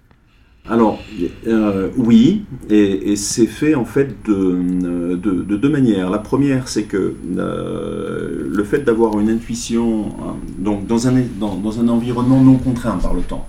Alors, 0.70 1.00
euh, 1.48 1.90
oui, 1.98 2.46
et, 2.70 3.16
c'est 3.16 3.48
fait 3.48 3.74
en 3.74 3.84
fait 3.84 4.16
de, 4.28 5.16
de, 5.16 5.58
deux 5.58 5.70
manières. 5.70 6.12
La 6.12 6.20
première, 6.20 6.68
c'est 6.68 6.84
que 6.84 7.16
le 7.26 8.64
fait 8.64 8.82
d'avoir 8.82 9.20
une 9.20 9.30
intuition 9.30 10.14
donc 10.60 10.86
dans, 10.86 11.08
un, 11.08 11.14
dans, 11.40 11.80
un 11.80 11.88
environnement 11.88 12.42
non 12.42 12.58
contraint 12.58 12.98
par 12.98 13.16
le 13.16 13.22
temps, 13.22 13.48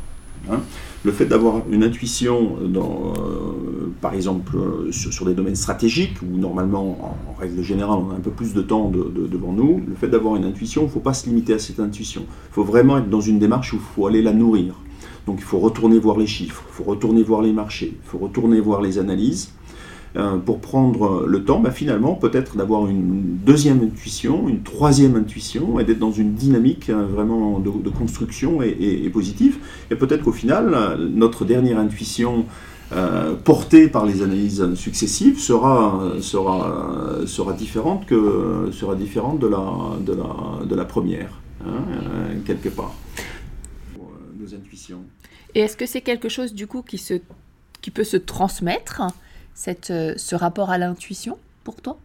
hein, 0.51 0.61
le 1.05 1.13
fait 1.13 1.27
d'avoir 1.27 1.63
une 1.71 1.83
intuition, 1.83 2.57
euh, 2.61 3.93
par 4.01 4.15
exemple, 4.15 4.57
euh, 4.57 4.93
sur, 4.93 5.27
des 5.27 5.35
domaines 5.35 5.57
stratégiques, 5.57 6.17
où 6.23 6.37
normalement, 6.37 7.17
en, 7.29 7.41
règle 7.41 7.63
générale, 7.63 7.99
on 7.99 8.11
a 8.13 8.15
un 8.15 8.21
peu 8.21 8.31
plus 8.31 8.55
de 8.55 8.63
temps 8.63 8.91
devant 8.91 9.53
nous, 9.53 9.83
le 9.87 9.95
fait 9.95 10.09
d'avoir 10.09 10.37
une 10.37 10.45
intuition, 10.45 10.83
il 10.83 10.87
ne 10.87 10.91
faut 10.91 11.01
pas 11.01 11.15
se 11.15 11.27
limiter 11.27 11.55
à 11.55 11.59
cette 11.59 11.81
intuition. 11.81 12.23
Il 12.51 12.55
faut 12.55 12.65
vraiment 12.65 12.99
être 12.99 13.11
dans 13.11 13.21
une 13.21 13.39
démarche 13.39 13.73
où 13.73 13.77
il 13.77 13.95
faut 13.95 14.07
aller 14.07 14.23
la 14.23 14.33
nourrir. 14.33 14.75
Donc 15.27 15.39
il 15.39 15.45
faut 15.45 15.59
retourner 15.59 15.99
voir 15.99 16.19
les 16.19 16.27
chiffres, 16.27 16.65
il 16.69 16.73
faut 16.73 16.85
retourner 16.85 17.23
voir 17.23 17.43
les 17.43 17.53
marchés, 17.53 17.95
il 17.95 18.09
faut 18.09 18.19
retourner 18.19 18.61
voir 18.61 18.81
les 18.81 18.99
analyses, 18.99 19.53
euh, 20.15 20.37
pour 20.37 20.61
prendre 20.61 21.25
le 21.27 21.45
temps, 21.45 21.61
bah, 21.61 21.71
finalement, 21.71 22.15
peut-être 22.15 22.57
d'avoir 22.57 22.87
une 22.87 23.39
deuxième 23.45 23.83
intuition, 23.83 24.49
une 24.49 24.63
troisième 24.63 25.17
intuition, 25.17 25.81
et 25.81 25.85
d'être 25.85 25.99
dans 25.99 26.13
une 26.13 26.35
dynamique 26.35 26.91
euh, 26.91 27.07
vraiment 27.07 27.59
de, 27.61 27.89
construction 27.89 28.63
et, 28.63 29.09
positive. 29.11 29.59
Et 29.91 29.97
peut-être 29.97 30.23
qu'au 30.23 30.33
final, 30.33 30.99
notre 30.99 31.45
dernière 31.45 31.79
intuition, 31.79 32.45
euh, 32.93 33.35
portée 33.35 33.89
par 33.89 34.05
les 34.05 34.23
analyses 34.23 34.75
successives, 34.75 35.39
sera, 35.39 36.13
sera, 36.21 37.21
sera, 37.27 37.55
différente, 37.55 38.05
que, 38.05 38.69
sera 38.71 38.95
différente 38.95 39.39
de 39.39 39.47
la, 39.47 39.65
de 40.01 40.13
la, 40.13 40.67
de 40.67 40.75
la 40.75 40.85
première, 40.85 41.41
hein, 41.65 41.85
quelque 42.45 42.69
part. 42.69 42.95
Nos 44.39 44.55
intuitions. 44.55 45.01
Et 45.55 45.61
est-ce 45.61 45.77
que 45.77 45.87
c'est 45.87 46.03
quelque 46.03 46.29
chose 46.29 46.53
du 46.53 46.67
coup 46.67 46.83
qui, 46.83 46.99
se, 46.99 47.15
qui 47.81 47.91
peut 47.91 48.05
se 48.05 48.19
transmettre? 48.19 49.03
Euh, 49.91 50.15
ce 50.17 50.35
rapport 50.35 50.71
à 50.71 50.79
l'intuition 50.79 51.39
pour 51.65 51.77
toi? 51.77 51.97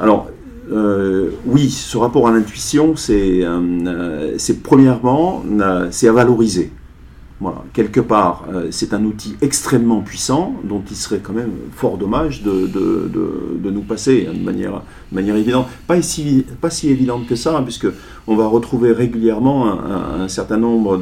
Alors, 0.00 0.28
euh, 0.70 1.30
oui, 1.46 1.70
ce 1.70 1.96
rapport 1.96 2.28
à 2.28 2.32
l'intuition, 2.32 2.96
c'est 2.96 3.40
euh, 3.42 4.36
premièrement, 4.62 5.42
c'est 5.90 6.08
à 6.08 6.12
valoriser. 6.12 6.70
Voilà, 7.42 7.64
quelque 7.72 7.98
part, 7.98 8.44
euh, 8.52 8.68
c'est 8.70 8.94
un 8.94 9.04
outil 9.04 9.34
extrêmement 9.42 10.00
puissant 10.00 10.54
dont 10.62 10.80
il 10.88 10.94
serait 10.94 11.18
quand 11.18 11.32
même 11.32 11.50
fort 11.72 11.98
dommage 11.98 12.44
de, 12.44 12.68
de, 12.68 13.68
nous 13.68 13.80
passer 13.80 14.28
hein, 14.30 14.34
de 14.38 14.44
manière, 14.44 14.82
manière 15.10 15.34
évidente. 15.34 15.66
Pas 15.88 16.00
si, 16.02 16.46
pas 16.60 16.70
si 16.70 16.88
évidente 16.88 17.26
que 17.26 17.34
ça, 17.34 17.56
hein, 17.58 17.64
puisque 17.64 17.88
on 18.28 18.36
va 18.36 18.46
retrouver 18.46 18.92
régulièrement 18.92 19.72
un, 19.72 20.28
certain 20.28 20.56
nombre 20.56 20.98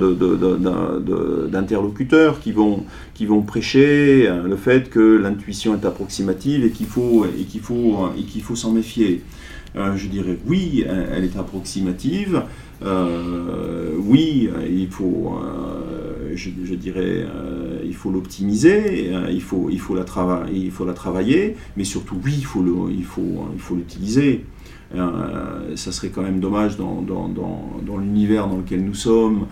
d'interlocuteurs 1.50 2.40
qui 2.40 2.52
vont, 2.52 2.84
qui 3.12 3.26
vont 3.26 3.42
prêcher 3.42 4.26
euh, 4.26 4.42
le 4.44 4.56
fait 4.56 4.88
que 4.88 5.18
l'intuition 5.18 5.74
est 5.74 5.84
approximative 5.84 6.64
et 6.64 6.70
qu'il 6.70 6.86
faut, 6.86 7.26
et 7.38 7.44
qu'il 7.44 7.60
faut, 7.60 8.08
et 8.16 8.22
qu'il 8.22 8.40
faut 8.40 8.56
s'en 8.56 8.70
méfier. 8.72 9.22
Euh, 9.76 9.94
je 9.94 10.08
dirais 10.08 10.38
oui, 10.46 10.86
elle 10.88 11.24
est 11.24 11.36
approximative. 11.36 12.44
oui, 12.82 14.48
il 14.70 14.88
faut 14.88 15.38
je, 16.34 16.74
dirais, 16.74 17.24
euh, 17.26 17.80
il 17.84 17.94
faut 17.94 18.10
l'optimiser, 18.10 19.12
euh, 19.12 19.30
il, 19.30 19.42
faut, 19.42 19.68
il, 19.70 19.80
faut 19.80 19.96
il 20.52 20.70
faut 20.70 20.84
la 20.84 20.94
travailler, 20.94 21.56
mais 21.76 21.84
surtout, 21.84 22.16
oui, 22.24 22.34
il 22.38 22.44
faut 22.44 23.76
l'utiliser. 23.76 24.44
Euh, 24.92 25.76
ça 25.76 25.92
serait 25.92 26.08
quand 26.08 26.22
même 26.22 26.40
dommage 26.40 26.76
dans, 26.76 27.00
dans, 27.02 27.98
l'univers 27.98 28.48
dans 28.48 28.56
lequel 28.56 28.84
nous 28.84 28.94
sommes, 28.94 29.46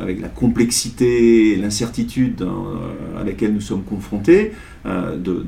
avec 0.00 0.20
la 0.20 0.28
complexité 0.28 1.52
et 1.52 1.56
l'incertitude 1.56 2.46
à 3.18 3.24
laquelle 3.24 3.52
nous 3.52 3.60
sommes 3.60 3.82
confrontés, 3.82 4.52
de 4.84 5.44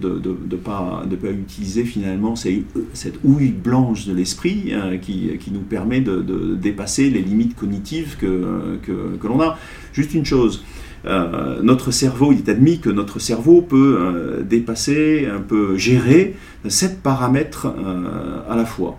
ne 0.51 0.57
pas, 0.57 1.05
de 1.09 1.17
pas 1.17 1.31
utiliser 1.31 1.85
finalement 1.85 2.35
cette, 2.37 3.15
houille 3.25 3.53
blanche 3.53 4.07
de 4.07 4.15
l'esprit 4.15 4.73
qui, 5.01 5.31
qui, 5.39 5.51
nous 5.51 5.61
permet 5.61 6.01
de, 6.01 6.55
dépasser 6.55 7.09
les 7.11 7.23
limites 7.23 7.57
cognitives 7.57 8.17
que, 8.19 8.79
que, 8.83 9.17
que 9.17 9.27
l'on 9.27 9.41
a. 9.41 9.59
Juste 9.93 10.15
une 10.15 10.25
chose, 10.27 10.63
euh, 11.07 11.61
notre 11.63 11.91
cerveau, 11.91 12.33
il 12.33 12.39
est 12.39 12.49
admis 12.49 12.79
que 12.79 12.89
notre 12.89 13.19
cerveau 13.19 13.61
peut 13.61 13.99
euh, 13.99 14.43
dépasser, 14.43 15.29
un 15.31 15.41
peu 15.41 15.77
gérer 15.77 16.35
sept 16.69 17.03
paramètres 17.03 17.67
euh, 17.67 18.41
à 18.49 18.57
la 18.57 18.65
fois. 18.65 18.99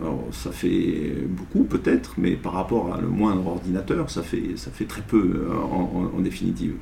Alors, 0.00 0.24
ça 0.30 0.50
fait 0.50 1.14
beaucoup 1.28 1.64
peut-être, 1.64 2.14
mais 2.18 2.32
par 2.32 2.52
rapport 2.52 2.94
à 2.94 3.00
le 3.00 3.08
moindre 3.08 3.46
ordinateur, 3.46 4.10
ça 4.10 4.22
fait, 4.22 4.56
ça 4.56 4.70
fait 4.70 4.84
très 4.84 5.00
peu 5.00 5.46
en, 5.72 6.20
définitive. 6.20 6.74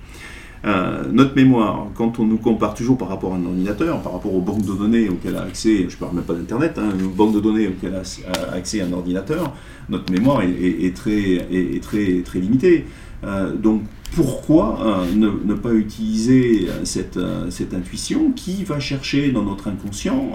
notre 1.13 1.37
mémoire, 1.37 1.87
quand 1.95 2.19
on 2.19 2.25
nous 2.25 2.39
compare 2.39 2.75
toujours 2.75 2.99
par 2.99 3.09
rapport 3.09 3.35
à 3.35 3.37
un 3.37 3.45
ordinateur, 3.45 4.01
par 4.03 4.15
rapport 4.15 4.35
aux 4.35 4.41
banques 4.41 4.65
de 4.65 4.73
données 4.73 5.09
auxquelles 5.09 5.37
a 5.37 5.43
accès, 5.43 5.87
je 5.89 5.95
ne 5.95 6.01
parle 6.01 6.17
même 6.17 6.25
pas 6.25 6.35
d'Internet, 6.35 6.77
hein, 6.77 6.91
une 6.99 7.09
banque 7.09 7.35
de 7.35 7.41
données 7.41 7.69
auxquelles 7.69 7.95
a 7.95 8.55
accès 8.55 8.81
un 8.81 8.93
ordinateur, 8.93 9.55
notre 9.89 10.13
mémoire 10.13 10.43
est, 10.43 10.97
très, 10.97 11.47
est, 11.53 11.83
très, 11.83 12.23
très 12.23 12.41
limitée. 12.41 12.87
Euh, 13.25 13.55
donc 13.55 13.83
pourquoi 14.15 14.79
euh, 14.81 15.13
ne, 15.15 15.55
pas 15.55 15.73
utiliser 15.73 16.69
euh, 16.69 16.85
cette, 16.85 17.17
euh, 17.17 17.51
cette, 17.51 17.75
intuition 17.75 18.31
qui 18.31 18.63
va 18.63 18.79
chercher 18.79 19.33
dans 19.33 19.43
notre 19.43 19.69
inconscient 19.69 20.33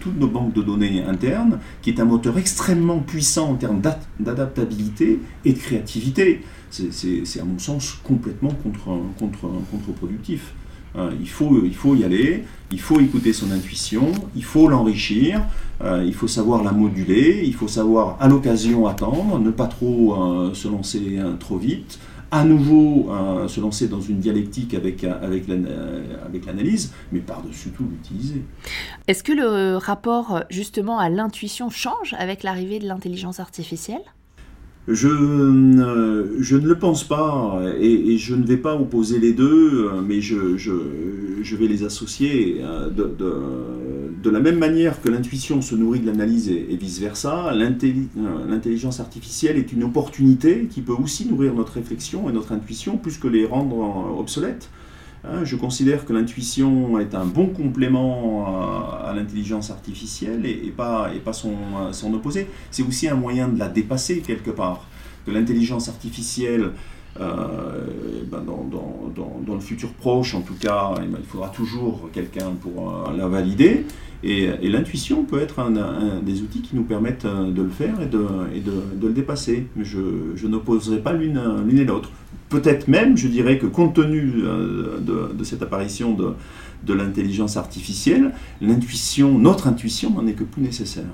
toutes 0.00 0.18
nos 0.18 0.28
banques 0.28 0.52
de 0.52 0.62
données 0.62 1.02
internes, 1.02 1.58
qui 1.82 1.90
est 1.90 2.00
un 2.00 2.04
moteur 2.04 2.38
extrêmement 2.38 2.98
puissant 2.98 3.50
en 3.50 3.54
termes 3.54 3.80
d'adaptabilité 4.20 5.20
et 5.44 5.52
de 5.52 5.58
créativité 5.58 6.42
C'est 6.70 7.40
à 7.40 7.44
mon 7.44 7.58
sens 7.58 7.98
complètement 8.02 8.50
contre, 8.50 8.86
contre, 9.18 9.48
contre-productif. 9.70 10.52
il, 11.20 11.28
faut, 11.28 11.62
il 11.64 11.74
faut 11.74 11.94
y 11.94 12.04
aller, 12.04 12.44
il 12.70 12.80
faut 12.80 13.00
écouter 13.00 13.32
son 13.32 13.50
intuition, 13.52 14.12
il 14.34 14.44
faut 14.44 14.68
l'enrichir, 14.68 15.42
il 15.84 16.14
faut 16.14 16.28
savoir 16.28 16.62
la 16.62 16.72
moduler, 16.72 17.42
il 17.44 17.54
faut 17.54 17.68
savoir 17.68 18.16
à 18.20 18.28
l'occasion 18.28 18.86
attendre, 18.86 19.38
ne 19.38 19.50
pas 19.50 19.66
trop 19.66 20.52
se 20.52 20.68
lancer 20.68 21.18
trop 21.38 21.58
vite, 21.58 21.98
à 22.30 22.44
nouveau 22.44 23.10
euh, 23.10 23.48
se 23.48 23.60
lancer 23.60 23.88
dans 23.88 24.00
une 24.00 24.18
dialectique 24.18 24.74
avec, 24.74 25.04
euh, 25.04 25.14
avec 26.24 26.46
l'analyse, 26.46 26.92
mais 27.12 27.20
par-dessus 27.20 27.70
tout 27.70 27.84
l'utiliser. 27.84 28.42
Est-ce 29.06 29.22
que 29.22 29.32
le 29.32 29.76
rapport 29.76 30.44
justement 30.50 30.98
à 30.98 31.08
l'intuition 31.08 31.70
change 31.70 32.14
avec 32.18 32.42
l'arrivée 32.42 32.78
de 32.78 32.86
l'intelligence 32.86 33.40
artificielle? 33.40 34.02
Je, 34.88 35.08
je, 35.08 36.56
ne 36.56 36.66
le 36.66 36.78
pense 36.78 37.04
pas 37.04 37.60
et, 37.80 38.16
je 38.18 38.34
ne 38.34 38.44
vais 38.44 38.56
pas 38.56 38.76
opposer 38.76 39.18
les 39.18 39.32
deux, 39.32 39.90
mais 40.06 40.20
je, 40.20 40.56
je 41.46 41.56
vais 41.56 41.66
les 41.66 41.84
associer 41.84 42.58
euh, 42.60 42.90
de, 42.90 44.30
la 44.30 44.40
même 44.40 44.58
manière 44.58 45.00
que 45.00 45.08
l'intuition 45.08 45.62
se 45.62 45.74
nourrit 45.74 46.00
de 46.00 46.06
l'analyse 46.06 46.50
et, 46.50 46.76
vice-versa. 46.76 47.52
Euh, 47.52 48.48
l'intelligence 48.48 49.00
artificielle 49.00 49.56
est 49.56 49.72
une 49.72 49.84
opportunité 49.84 50.66
qui 50.68 50.82
peut 50.82 50.92
aussi 50.92 51.26
nourrir 51.26 51.54
notre 51.54 51.74
réflexion 51.74 52.28
et 52.28 52.32
notre 52.32 52.52
intuition 52.52 52.98
plus 52.98 53.18
que 53.18 53.28
les 53.28 53.46
rendre 53.46 54.16
obsolètes. 54.18 54.68
Hein, 55.28 55.44
je 55.44 55.56
considère 55.56 56.04
que 56.04 56.12
l'intuition 56.12 57.00
est 57.00 57.14
un 57.14 57.24
bon 57.24 57.46
complément 57.46 58.46
à, 59.04 59.12
l'intelligence 59.14 59.70
artificielle 59.70 60.46
et, 60.46 60.72
pas, 60.76 61.10
son, 61.32 62.14
opposé. 62.14 62.46
C'est 62.70 62.84
aussi 62.84 63.08
un 63.08 63.16
moyen 63.16 63.48
de 63.48 63.58
la 63.58 63.68
dépasser 63.68 64.20
quelque 64.20 64.50
part. 64.50 64.86
L'intelligence 65.26 65.88
artificielle, 65.88 66.70
euh, 67.18 68.22
ben 68.30 68.44
dans, 68.44 69.54
le 69.54 69.60
futur 69.60 69.88
proche 69.94 70.34
en 70.34 70.42
tout 70.42 70.54
cas, 70.54 70.92
eh 70.98 71.06
ben, 71.06 71.18
il 71.18 71.26
faudra 71.26 71.48
toujours 71.48 72.10
quelqu'un 72.12 72.52
pour 72.60 72.90
euh, 72.90 73.16
la 73.16 73.26
valider. 73.26 73.84
Et, 74.22 74.68
l'intuition 74.68 75.24
peut 75.24 75.40
être 75.40 75.58
un, 75.58 76.20
des 76.22 76.42
outils 76.42 76.60
qui 76.60 76.76
nous 76.76 76.84
permettent 76.84 77.24
euh, 77.24 77.50
de 77.50 77.62
le 77.62 77.70
faire 77.70 78.00
et 78.00 78.06
de 78.06 79.06
le 79.06 79.12
dépasser. 79.12 79.66
Je, 79.80 79.98
je 80.36 80.46
n'opposerai 80.46 80.98
pas 80.98 81.12
l'une 81.12 81.40
et 81.76 81.84
l'autre 81.84 82.10
peut-être 82.48 82.88
même, 82.88 83.16
je 83.16 83.28
dirais 83.28 83.58
que 83.58 83.66
compte 83.66 83.94
tenu 83.94 84.34
euh, 84.36 84.98
de, 85.00 85.44
cette 85.44 85.62
apparition 85.62 86.12
de, 86.12 86.34
de 86.84 86.92
l'intelligence 86.94 87.56
artificielle, 87.56 88.32
l'intuition, 88.60 89.38
notre 89.38 89.66
intuition 89.66 90.10
n'en 90.10 90.26
est 90.26 90.34
que 90.34 90.44
plus 90.44 90.62
nécessaire. 90.62 91.04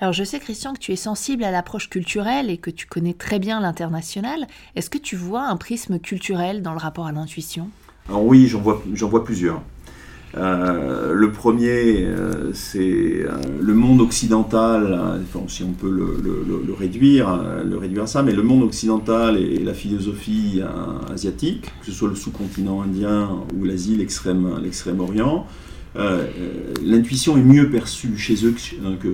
Alors 0.00 0.14
je 0.14 0.24
sais 0.24 0.40
Christian 0.40 0.72
que 0.72 0.78
tu 0.78 0.92
es 0.92 0.96
sensible 0.96 1.44
à 1.44 1.50
l'approche 1.50 1.90
culturelle 1.90 2.48
et 2.48 2.56
que 2.56 2.70
tu 2.70 2.86
connais 2.86 3.12
très 3.12 3.38
bien 3.38 3.60
l'international. 3.60 4.46
Est-ce 4.74 4.88
que 4.88 4.96
tu 4.96 5.14
vois 5.14 5.42
un 5.42 5.56
prisme 5.56 5.98
culturel 5.98 6.62
dans 6.62 6.72
le 6.72 6.78
rapport 6.78 7.06
à 7.06 7.12
l'intuition? 7.12 7.68
Alors 8.08 8.24
oui, 8.24 8.48
j'en 8.48 8.60
vois, 8.60 8.82
vois 8.86 9.24
plusieurs. 9.24 9.62
Euh, 10.36 11.12
le 11.12 11.32
premier, 11.32 12.04
euh, 12.04 12.52
c'est 12.54 13.24
euh, 13.24 13.30
le 13.60 13.74
monde 13.74 14.00
occidental, 14.00 15.20
si 15.48 15.64
on 15.64 15.72
peut 15.72 15.90
le, 15.90 16.72
réduire, 16.72 17.40
le 17.64 17.76
réduire 17.76 18.04
à 18.04 18.06
ça, 18.06 18.22
mais 18.22 18.32
le 18.32 18.42
monde 18.42 18.62
occidental 18.62 19.36
et, 19.36 19.58
la 19.58 19.74
philosophie 19.74 20.62
asiatique, 21.12 21.66
que 21.80 21.86
ce 21.86 21.92
soit 21.92 22.08
le 22.08 22.14
sous-continent 22.14 22.82
indien 22.82 23.30
ou 23.56 23.64
l'Asie, 23.64 23.96
l'extrême-orient, 23.96 25.46
euh, 25.96 26.24
euh, 26.38 26.74
l'intuition 26.84 27.36
est 27.36 27.42
mieux 27.42 27.68
perçue 27.68 28.16
chez 28.16 28.46
eux 28.46 28.54
que, 29.00 29.08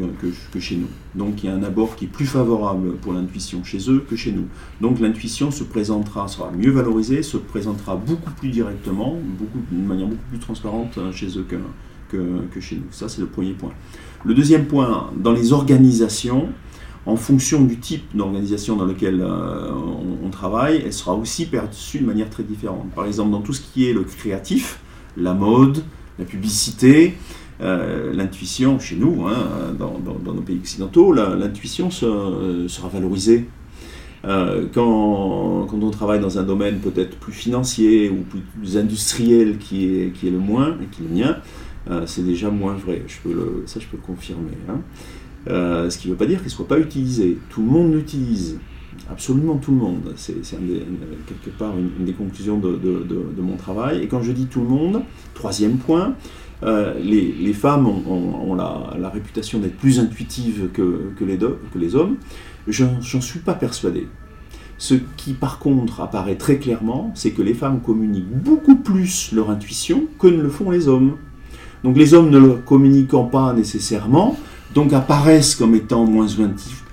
que, 0.53 0.61
chez 0.61 0.77
nous. 0.77 0.89
Donc 1.15 1.43
il 1.43 1.47
y 1.47 1.49
a 1.49 1.55
un 1.55 1.63
abord 1.63 1.97
qui 1.97 2.05
est 2.05 2.09
plus 2.09 2.27
favorable 2.27 2.97
pour 2.97 3.15
l'intuition 3.15 3.65
chez 3.65 3.91
eux 3.91 4.05
que 4.09 4.15
chez 4.15 4.31
nous. 4.31 4.45
Donc 4.83 5.01
l'intuition 5.01 5.51
se 5.51 5.65
présentera, 5.65 6.29
sera 6.29 6.51
mieux 6.51 6.71
valorisée, 6.71 7.23
se 7.23 7.39
présentera 7.39 7.97
beaucoup 7.97 8.31
plus 8.33 8.51
directement, 8.51 9.17
beaucoup, 9.39 9.61
d'une 9.71 9.87
manière 9.87 10.07
beaucoup 10.07 10.29
plus 10.29 10.39
transparente 10.39 10.99
euh, 10.99 11.13
chez 11.13 11.29
eux 11.39 11.47
que, 11.49 12.61
chez 12.61 12.77
nous. 12.77 12.87
Ça 12.91 13.09
c'est 13.09 13.23
le 13.23 13.27
premier 13.27 13.53
point. 13.53 13.73
Le 14.25 14.35
deuxième 14.35 14.67
point, 14.67 15.11
dans 15.17 15.33
les 15.33 15.55
organisations, 15.55 16.49
en 17.07 17.17
fonction 17.17 17.63
du 17.63 17.79
type 17.79 18.05
d'organisation 18.15 18.77
dans 18.77 18.85
lequel 18.85 19.23
on, 19.23 20.27
on, 20.27 20.31
travaille, 20.31 20.83
elle 20.85 20.93
sera 20.93 21.15
aussi 21.15 21.47
perçue 21.47 22.01
de 22.01 22.07
manière 22.07 22.29
très 22.29 22.43
différente. 22.43 22.91
Par 22.97 23.07
exemple, 23.07 23.31
dans 23.31 23.43
tout 23.43 23.53
ce 23.53 23.61
qui 23.61 23.89
est 23.89 23.93
le 23.93 24.03
créatif, 24.03 24.81
la 25.17 25.33
mode, 25.33 25.85
la 26.19 26.25
publicité, 26.25 27.15
euh, 27.61 28.13
l'intuition 28.13 28.79
chez 28.79 28.97
nous, 28.97 29.27
hein, 29.27 29.75
dans, 29.79 29.99
nos 30.33 30.43
pays 30.43 30.59
occidentaux, 30.59 31.13
l'intuition 31.13 31.89
euh, 32.03 32.69
sera 32.69 32.89
valorisée. 32.89 33.47
Euh, 34.25 34.67
quand, 34.73 35.69
on 35.73 35.91
travaille 35.91 36.21
dans 36.21 36.39
un 36.39 36.43
domaine 36.43 36.81
peut-être 36.81 37.17
plus 37.17 37.33
financier 37.33 38.11
ou 38.11 38.25
plus, 38.25 38.77
industriel 38.77 39.59
qui 39.59 39.87
est, 39.87 40.31
le 40.31 40.39
moins, 40.39 40.77
et 40.83 40.87
qui 40.87 41.03
est 41.03 41.09
le 41.09 41.25
mien, 41.25 41.37
c'est 42.07 42.25
déjà 42.25 42.51
moins 42.51 42.75
vrai. 42.75 43.03
Ça, 43.67 43.81
je 43.81 43.87
peux 43.87 43.97
le 43.97 44.03
confirmer. 44.03 44.57
Hein. 44.69 44.81
ce 45.47 45.97
qui 45.99 46.09
ne 46.09 46.13
veut 46.13 46.19
pas 46.19 46.27
dire 46.27 46.39
qu'il 46.39 46.47
ne 46.47 46.53
soit 46.53 46.69
pas 46.69 46.79
utilisé. 46.79 47.39
Tout 47.51 47.63
le 47.63 47.69
monde 47.69 47.95
l'utilise. 47.95 48.59
Absolument 49.11 49.57
tout 49.57 49.73
le 49.73 49.79
monde. 49.79 50.13
C'est 50.17 50.35
quelque 50.43 51.51
part 51.57 51.75
une, 51.79 52.05
des 52.05 52.13
conclusions 52.13 52.59
de, 52.59 53.41
mon 53.41 53.57
travail. 53.57 54.03
Et 54.03 54.09
quand 54.09 54.23
je 54.23 54.33
dis 54.33 54.47
tout 54.47 54.61
le 54.61 54.69
monde, 54.69 55.03
troisième 55.35 55.79
point, 55.79 56.15
euh, 56.63 56.95
les, 56.99 57.53
femmes 57.53 57.87
ont, 57.87 58.55
la, 58.55 59.09
réputation 59.09 59.59
d'être 59.59 59.77
plus 59.77 60.01
intuitives 60.01 60.71
que, 60.73 61.11
les, 61.21 61.39
que 61.39 61.79
les, 61.79 61.95
hommes. 61.95 62.17
J'en 62.69 63.21
suis 63.21 63.41
pas 63.41 63.55
persuadé. 63.55 64.09
Ce 64.79 64.95
qui 65.17 65.33
par 65.33 65.59
contre 65.59 66.01
apparaît 66.01 66.35
très 66.35 66.59
clairement, 66.59 67.11
c'est 67.15 67.31
que 67.31 67.41
les 67.41 67.55
femmes 67.55 67.81
communiquent 67.81 68.31
beaucoup 68.31 68.77
plus 68.77 69.33
leur 69.33 69.51
intuition 69.51 70.05
que 70.19 70.27
ne 70.27 70.43
le 70.43 70.51
font 70.51 70.71
les 70.71 70.87
hommes. 70.89 71.17
Donc 71.83 71.97
les 71.97 72.13
hommes 72.13 72.31
ne 72.31 72.39
le 72.39 72.55
communiquant 72.55 73.25
pas 73.25 73.55
nécessairement, 73.55 74.37
donc 74.75 74.93
apparaissent 74.93 75.55
comme 75.55 75.75
étant 75.75 76.05
moins, 76.05 76.27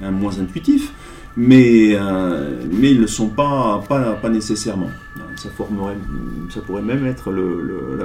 moins 0.01 0.39
intuitifs, 0.39 0.93
mais, 1.35 1.91
euh, 1.93 2.61
mais 2.71 2.91
ils 2.91 2.97
ne 2.97 3.01
le 3.01 3.07
sont 3.07 3.29
pas, 3.29 3.83
pas, 3.87 4.13
pas 4.13 4.29
nécessairement. 4.29 4.91
Ça, 5.35 5.49
formerait, 5.49 5.97
ça 6.49 6.61
pourrait 6.61 6.81
même 6.81 7.05
être 7.05 7.31
le, 7.31 7.97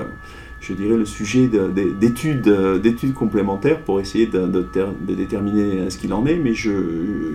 je 0.60 0.72
dirais 0.72 0.96
le 0.96 1.04
sujet 1.04 1.48
d'études 1.48 2.48
d'études 2.82 3.14
complémentaires 3.14 3.80
pour 3.80 4.00
essayer 4.00 4.26
de, 4.26 4.66
déterminer 5.06 5.90
ce 5.90 5.98
qu'il 5.98 6.12
en 6.12 6.26
est, 6.26 6.36
mais 6.36 6.54
je, 6.54 6.72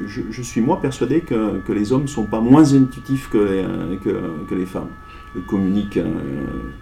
je, 0.08 0.42
suis 0.42 0.62
moi 0.62 0.82
persuadé 0.82 1.22
que, 1.22 1.72
les 1.72 1.94
hommes 1.94 2.04
ne 2.04 2.08
sont 2.08 2.26
pas 2.26 2.42
moins 2.42 2.74
intuitifs 2.74 3.30
que 3.30 3.66
les, 4.52 4.66
femmes. 4.66 4.90
Ils 5.36 5.42
communiquent, 5.44 5.98
euh, 5.98 6.08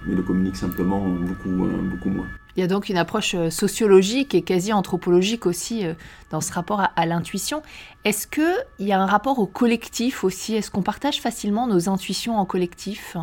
mais 0.05 0.15
le 0.15 0.23
communiquent 0.23 0.57
simplement 0.57 1.07
beaucoup, 1.07 1.67
beaucoup 1.89 2.09
moins. 2.09 2.27
Il 2.55 2.59
y 2.59 2.63
a 2.63 2.67
donc 2.67 2.89
une 2.89 2.97
approche 2.97 3.35
euh, 3.35 3.49
sociologique 3.49 4.35
et 4.35 4.41
quasi 4.41 4.73
anthropologique 4.73 5.45
aussi 5.45 5.85
euh, 5.85 5.93
dans 6.31 6.41
ce 6.41 6.51
rapport 6.51 6.81
à, 6.95 7.05
l'intuition. 7.05 7.61
Est-ce 8.03 8.27
qu'il 8.27 8.87
y 8.87 8.91
a 8.91 9.01
un 9.01 9.05
rapport 9.05 9.39
au 9.39 9.45
collectif 9.45 10.23
aussi? 10.23 10.55
Est-ce 10.55 10.71
qu'on 10.71 10.81
partage 10.81 11.21
facilement 11.21 11.67
nos 11.67 11.89
intuitions 11.89 12.37
en 12.37 12.45
collectif? 12.45 13.15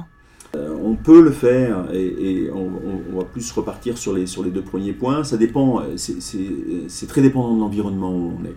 Euh, 0.56 0.74
on 0.82 0.94
peut 0.94 1.20
le 1.20 1.30
faire 1.30 1.92
et, 1.92 2.48
on, 2.54 3.18
va 3.18 3.24
plus 3.24 3.50
repartir 3.52 3.98
sur 3.98 4.14
les, 4.14 4.24
deux 4.50 4.62
premiers 4.62 4.92
points. 4.92 5.24
Ça 5.24 5.36
dépend, 5.36 5.82
c'est 5.96 7.06
très 7.06 7.20
dépendant 7.20 7.54
de 7.54 7.60
l'environnement 7.60 8.10
où 8.10 8.38
on 8.40 8.44
est. 8.44 8.56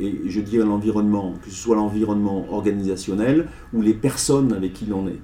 Et 0.00 0.28
je 0.28 0.40
dirais 0.40 0.64
l'environnement, 0.64 1.34
que 1.42 1.50
ce 1.50 1.56
soit 1.56 1.76
l'environnement 1.76 2.46
organisationnel 2.50 3.48
ou 3.72 3.82
les 3.82 3.94
personnes 3.94 4.52
avec 4.52 4.72
qui 4.72 4.86
l'on 4.86 5.06
est. 5.06 5.20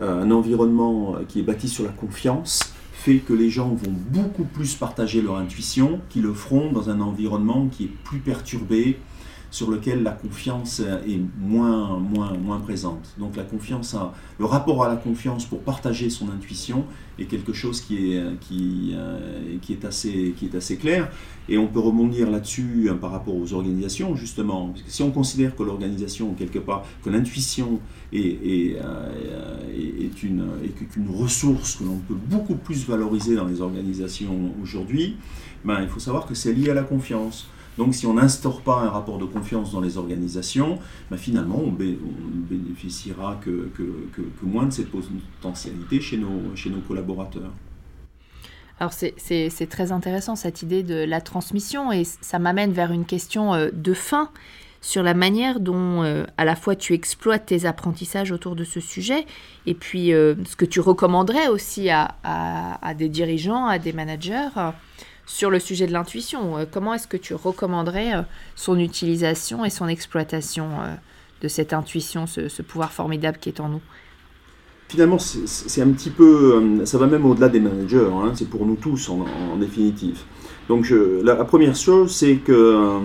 un 0.00 0.30
environnement 0.30 1.16
qui 1.28 1.40
est 1.40 1.42
bâti 1.42 1.68
sur 1.68 1.84
la 1.84 1.90
confiance, 1.90 2.73
fait 3.04 3.18
que 3.18 3.34
les 3.34 3.50
gens 3.50 3.68
vont 3.68 3.92
beaucoup 4.08 4.44
plus 4.44 4.76
partager 4.76 5.20
leur 5.20 5.36
intuition 5.36 6.00
qu'ils 6.08 6.22
le 6.22 6.32
feront 6.32 6.72
dans 6.72 6.88
un 6.88 7.02
environnement 7.02 7.66
qui 7.66 7.84
est 7.84 7.90
plus 8.02 8.18
perturbé, 8.18 8.98
sur 9.54 9.70
lequel 9.70 10.02
la 10.02 10.10
confiance 10.10 10.80
est 10.80 11.20
moins, 11.38 11.96
moins, 12.00 12.32
moins 12.36 12.58
présente. 12.58 13.14
Donc 13.18 13.36
la 13.36 13.44
confiance, 13.44 13.94
le 14.40 14.46
rapport 14.46 14.82
à 14.82 14.88
la 14.88 14.96
confiance 14.96 15.44
pour 15.44 15.60
partager 15.60 16.10
son 16.10 16.28
intuition 16.28 16.84
est 17.20 17.26
quelque 17.26 17.52
chose 17.52 17.80
qui 17.80 18.14
est, 18.14 18.20
qui, 18.40 18.94
euh, 18.96 19.56
est, 19.70 19.84
assez, 19.84 20.34
qui 20.36 20.46
est 20.46 20.56
assez 20.56 20.76
clair. 20.76 21.08
Et 21.48 21.56
on 21.56 21.68
peut 21.68 21.78
rebondir 21.78 22.32
là-dessus 22.32 22.88
hein, 22.90 22.98
par 23.00 23.12
rapport 23.12 23.36
aux 23.36 23.52
organisations, 23.52 24.16
justement. 24.16 24.74
Si 24.88 25.04
on 25.04 25.12
considère 25.12 25.54
que 25.54 25.62
l'organisation, 25.62 26.34
quelque 26.34 26.58
part, 26.58 26.84
que 27.04 27.10
l'intuition 27.10 27.78
est, 28.12 28.18
est, 28.18 28.76
euh, 28.82 30.10
une, 30.24 30.48
est 30.64 31.16
ressource 31.16 31.76
que 31.76 31.84
l'on 31.84 31.98
peut 31.98 32.16
beaucoup 32.28 32.56
plus 32.56 32.88
valoriser 32.88 33.36
dans 33.36 33.46
les 33.46 33.60
organisations 33.60 34.52
aujourd'hui, 34.60 35.14
ben, 35.64 35.80
il 35.80 35.88
faut 35.88 36.00
savoir 36.00 36.26
que 36.26 36.34
c'est 36.34 36.52
lié 36.52 36.70
à 36.70 36.74
la 36.74 36.82
confiance. 36.82 37.46
Donc 37.78 37.94
si 37.94 38.06
on 38.06 38.14
n'instaure 38.14 38.60
pas 38.60 38.80
un 38.80 38.90
rapport 38.90 39.18
de 39.18 39.24
confiance 39.24 39.72
dans 39.72 39.80
les 39.80 39.98
organisations, 39.98 40.78
ben, 41.10 41.16
finalement 41.16 41.60
on, 41.60 41.72
bénéficiera 41.72 43.40
que, 43.42 43.70
moins 44.42 44.66
de 44.66 44.72
cette 44.72 44.90
potentialité 44.90 46.00
chez 46.00 46.18
nos, 46.18 46.80
collaborateurs. 46.86 47.50
Alors 48.80 48.92
c'est 48.92 49.68
très 49.68 49.92
intéressant 49.92 50.36
cette 50.36 50.62
idée 50.62 50.82
de 50.82 51.04
la 51.04 51.20
transmission 51.20 51.92
et 51.92 52.04
ça 52.04 52.38
m'amène 52.38 52.72
vers 52.72 52.92
une 52.92 53.04
question 53.04 53.54
euh, 53.54 53.70
de 53.72 53.94
fin 53.94 54.30
sur 54.80 55.02
la 55.02 55.14
manière 55.14 55.60
dont 55.60 56.02
euh, 56.02 56.24
à 56.36 56.44
la 56.44 56.56
fois 56.56 56.76
tu 56.76 56.92
exploites 56.92 57.46
tes 57.46 57.66
apprentissages 57.66 58.32
autour 58.32 58.54
de 58.54 58.64
ce 58.64 58.80
sujet 58.80 59.24
et 59.66 59.74
puis 59.74 60.12
euh, 60.12 60.34
ce 60.44 60.56
que 60.56 60.64
tu 60.64 60.80
recommanderais 60.80 61.48
aussi 61.48 61.88
à, 61.88 62.14
des 62.98 63.08
dirigeants, 63.08 63.66
à 63.66 63.78
des 63.78 63.92
managers 63.92 64.48
sur 65.26 65.50
le 65.50 65.58
sujet 65.58 65.86
de 65.86 65.92
l'intuition. 65.92 66.66
comment 66.70 66.94
est-ce 66.94 67.08
que 67.08 67.16
tu 67.16 67.34
recommanderais 67.34 68.12
son 68.56 68.78
utilisation 68.78 69.64
et 69.64 69.70
son 69.70 69.88
exploitation 69.88 70.68
de 71.40 71.48
cette 71.48 71.72
intuition, 71.72 72.26
ce, 72.26 72.62
pouvoir 72.62 72.92
formidable 72.92 73.38
qui 73.40 73.48
est 73.48 73.60
en 73.60 73.68
nous? 73.68 73.80
Finalement, 74.88 75.18
c'est 75.18 75.80
un 75.80 75.88
petit 75.88 76.10
peu, 76.10 76.84
ça 76.84 76.98
va 76.98 77.06
même 77.06 77.24
au-delà 77.24 77.48
des 77.48 77.60
managers, 77.60 78.10
hein, 78.12 78.32
c'est 78.34 78.48
pour 78.48 78.66
nous 78.66 78.76
tous 78.76 79.08
en, 79.08 79.56
définitive. 79.58 80.20
Donc 80.68 80.92
la, 81.22 81.36
première 81.44 81.74
chose, 81.74 82.14
c'est 82.14 82.36
que 82.36 83.00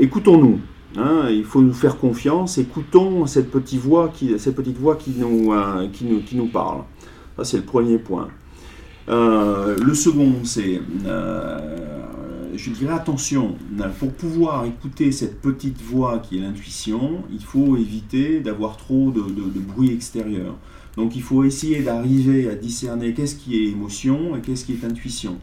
écoutons-nous. 0.00 0.60
Hein, 0.96 1.28
il 1.28 1.44
faut 1.44 1.60
nous 1.60 1.72
faire 1.72 1.98
confiance, 1.98 2.56
écoutons 2.56 3.26
cette 3.26 3.50
petite 3.50 3.80
voix 3.80 4.10
qui, 4.14 4.38
cette 4.38 4.54
petite 4.54 4.78
voix 4.78 4.94
qui, 4.94 5.10
nous, 5.10 5.52
euh, 5.52 5.88
qui, 5.92 6.04
nous, 6.04 6.20
qui 6.20 6.36
nous 6.36 6.46
parle. 6.46 6.82
Ça, 7.36 7.44
c'est 7.44 7.56
le 7.56 7.64
premier 7.64 7.98
point. 7.98 8.28
Euh, 9.08 9.76
le 9.76 9.94
second, 9.94 10.32
c'est, 10.44 10.80
euh, 11.04 11.58
je 12.56 12.70
dirais 12.70 12.94
attention, 12.94 13.56
pour 13.98 14.12
pouvoir 14.12 14.64
écouter 14.64 15.12
cette 15.12 15.40
petite 15.40 15.80
voix 15.82 16.18
qui 16.18 16.38
est 16.38 16.40
l'intuition, 16.40 17.22
il 17.32 17.42
faut 17.42 17.76
éviter 17.76 18.40
d'avoir 18.40 18.76
trop 18.76 19.10
de, 19.10 19.20
de, 19.20 19.60
bruit 19.60 19.92
extérieur. 19.92 20.56
Donc 20.96 21.16
il 21.16 21.22
faut 21.22 21.44
essayer 21.44 21.80
d'arriver 21.82 22.48
à 22.48 22.54
discerner 22.54 23.12
qu'est-ce 23.14 23.36
qui 23.36 23.56
est 23.56 23.68
émotion 23.68 24.36
et 24.36 24.40
qu'est-ce 24.40 24.64
qui 24.64 24.72
est 24.72 24.84
intuition 24.84 25.38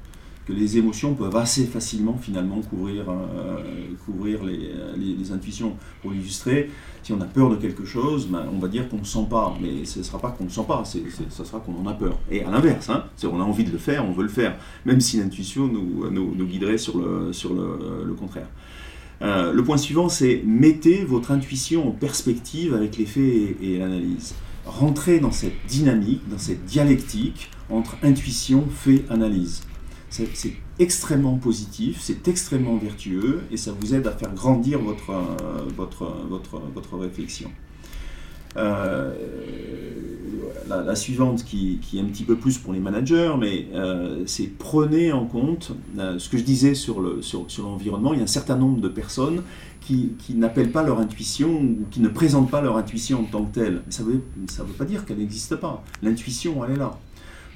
que 0.45 0.53
les 0.53 0.77
émotions 0.77 1.13
peuvent 1.13 1.35
assez 1.35 1.65
facilement 1.65 2.17
finalement 2.17 2.61
couvrir, 2.61 3.05
euh, 3.09 3.57
couvrir 4.05 4.43
les, 4.43 4.71
les, 4.97 5.31
intuitions. 5.31 5.75
Pour 6.01 6.11
l'illustrer, 6.11 6.69
si 7.03 7.13
on 7.13 7.21
a 7.21 7.25
peur 7.25 7.49
de 7.49 7.55
quelque 7.55 7.85
chose, 7.85 8.27
ben, 8.27 8.45
on 8.51 8.59
va 8.59 8.67
dire 8.67 8.89
qu'on 8.89 8.97
ne 8.97 9.03
sent 9.03 9.27
pas, 9.29 9.55
mais 9.61 9.85
ce 9.85 9.99
ne 9.99 10.03
sera 10.03 10.19
pas 10.19 10.31
qu'on 10.31 10.45
ne 10.45 10.49
sent 10.49 10.65
pas, 10.67 10.83
ce 10.83 11.43
sera 11.43 11.59
qu'on 11.59 11.75
en 11.75 11.87
a 11.87 11.93
peur. 11.93 12.17
Et 12.29 12.43
à 12.43 12.49
l'inverse, 12.49 12.89
hein, 12.89 13.05
on 13.23 13.39
a 13.39 13.43
envie 13.43 13.63
de 13.63 13.71
le 13.71 13.77
faire, 13.77 14.03
on 14.05 14.13
veut 14.13 14.23
le 14.23 14.29
faire, 14.29 14.57
même 14.85 14.99
si 14.99 15.17
l'intuition 15.17 15.67
nous, 15.67 16.09
nous, 16.09 16.45
guiderait 16.45 16.77
sur 16.77 16.97
le, 16.97 17.31
sur 17.33 17.53
le, 17.53 18.03
le 18.05 18.13
contraire. 18.13 18.47
Euh, 19.21 19.53
le 19.53 19.63
point 19.63 19.77
suivant, 19.77 20.09
c'est 20.09 20.41
mettez 20.45 21.03
votre 21.03 21.31
intuition 21.31 21.87
en 21.87 21.91
perspective 21.91 22.73
avec 22.73 22.97
les 22.97 23.05
faits 23.05 23.23
et, 23.23 23.57
et 23.61 23.77
l'analyse. 23.77 24.33
Rentrez 24.65 25.19
dans 25.19 25.31
cette 25.31 25.65
dynamique, 25.67 26.21
dans 26.29 26.37
cette 26.37 26.65
dialectique 26.65 27.49
entre 27.69 27.97
intuition, 28.03 28.65
fait, 28.69 29.05
analyse. 29.09 29.61
C'est 30.11 30.53
extrêmement 30.77 31.37
positif, 31.37 31.99
c'est 32.01 32.27
extrêmement 32.27 32.75
vertueux 32.75 33.43
et 33.49 33.55
ça 33.55 33.71
vous 33.71 33.95
aide 33.95 34.07
à 34.07 34.11
faire 34.11 34.33
grandir 34.33 34.79
votre, 34.79 35.09
euh, 35.11 35.69
votre, 35.77 36.03
votre, 36.29 36.61
votre 36.75 36.97
réflexion. 36.97 37.49
Euh, 38.57 39.13
la, 40.67 40.95
suivante 40.95 41.45
qui, 41.45 41.79
est 41.93 41.99
un 41.99 42.05
petit 42.05 42.23
peu 42.23 42.35
plus 42.35 42.57
pour 42.57 42.73
les 42.73 42.79
managers, 42.79 43.33
mais 43.39 43.67
euh, 43.73 44.23
c'est 44.25 44.47
prenez 44.47 45.13
en 45.13 45.25
compte 45.25 45.71
ce 45.95 46.29
que 46.29 46.37
je 46.37 46.43
disais 46.43 46.73
sur 46.75 46.99
l'environnement. 47.01 48.09
Sur, 48.09 48.15
il 48.15 48.17
y 48.17 48.21
a 48.21 48.23
un 48.23 48.27
certain 48.27 48.57
nombre 48.57 48.81
de 48.81 48.89
personnes 48.89 49.43
qui, 49.79 50.11
qui 50.19 50.35
n'appellent 50.35 50.71
pas 50.71 50.83
leur 50.83 50.99
intuition 50.99 51.49
ou 51.49 51.85
qui 51.89 52.01
ne 52.01 52.09
présentent 52.09 52.51
pas 52.51 52.61
leur 52.61 52.75
intuition 52.75 53.21
en 53.21 53.23
tant 53.23 53.45
que 53.45 53.59
telle. 53.59 53.81
Ça 53.89 54.03
ne 54.03 54.09
veut, 54.09 54.21
ça 54.47 54.63
veut 54.63 54.73
pas 54.73 54.85
dire 54.85 55.05
qu'elle 55.05 55.19
n'existe 55.19 55.55
pas. 55.55 55.83
L'intuition, 56.03 56.65
elle 56.65 56.73
est 56.73 56.79
là. 56.79 56.97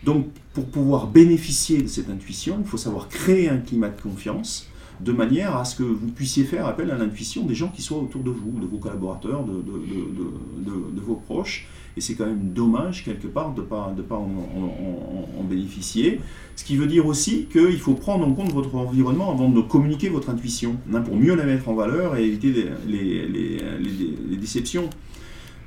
Donc, 0.06 0.28
pour 0.54 0.65
pouvoir 0.65 1.08
bénéficier 1.08 1.82
de 1.82 1.88
cette 1.88 2.12
intuition, 2.12 2.58
il 2.62 2.68
faut 2.68 2.78
savoir 2.78 3.10
créer 3.10 3.50
un 3.50 3.58
climat 3.58 3.89
de 3.89 4.00
confiance 4.00 4.70
de 5.02 5.12
manière 5.12 5.58
à 5.58 5.65
ce 5.65 5.76
que 5.76 5.84
vous 5.84 6.08
puissiez 6.08 6.46
faire 6.46 6.68
appel 6.68 6.91
à 6.91 6.98
l'intuition 6.98 7.44
des 7.44 7.56
gens 7.56 7.70
qui 7.70 7.82
soient 7.82 7.98
autour 7.98 8.22
de 8.22 8.30
vous, 8.30 8.60
de 8.62 8.68
vos 8.68 8.78
collaborateurs, 8.78 9.44
de, 9.44 11.02
vos 11.02 11.15
proches. 11.15 11.68
Et 11.98 12.02
c'est 12.02 12.13
quand 12.13 12.28
même 12.28 12.52
dommage, 12.54 13.04
quelque 13.04 13.28
part, 13.28 13.54
de 13.54 13.62
ne 13.62 13.65
pas, 13.65 14.15
en, 14.15 15.44
bénéficier. 15.50 16.22
Ce 16.56 16.63
qui 16.63 16.78
veut 16.78 16.88
dire 16.88 17.08
aussi 17.08 17.48
qu'il 17.52 17.80
faut 17.80 17.96
prendre 17.96 18.28
en 18.28 18.34
compte 18.34 18.54
votre 18.54 18.76
environnement 18.76 19.32
avant 19.32 19.50
de 19.50 19.62
communiquer 19.62 20.10
votre 20.10 20.30
intuition, 20.30 20.76
hein, 20.94 21.02
pour 21.02 21.15
mieux 21.15 21.36
la 21.36 21.46
mettre 21.46 21.68
en 21.68 21.74
valeur 21.74 22.15
et 22.15 22.24
éviter 22.24 22.68
les 22.88 24.38
déceptions. 24.38 24.89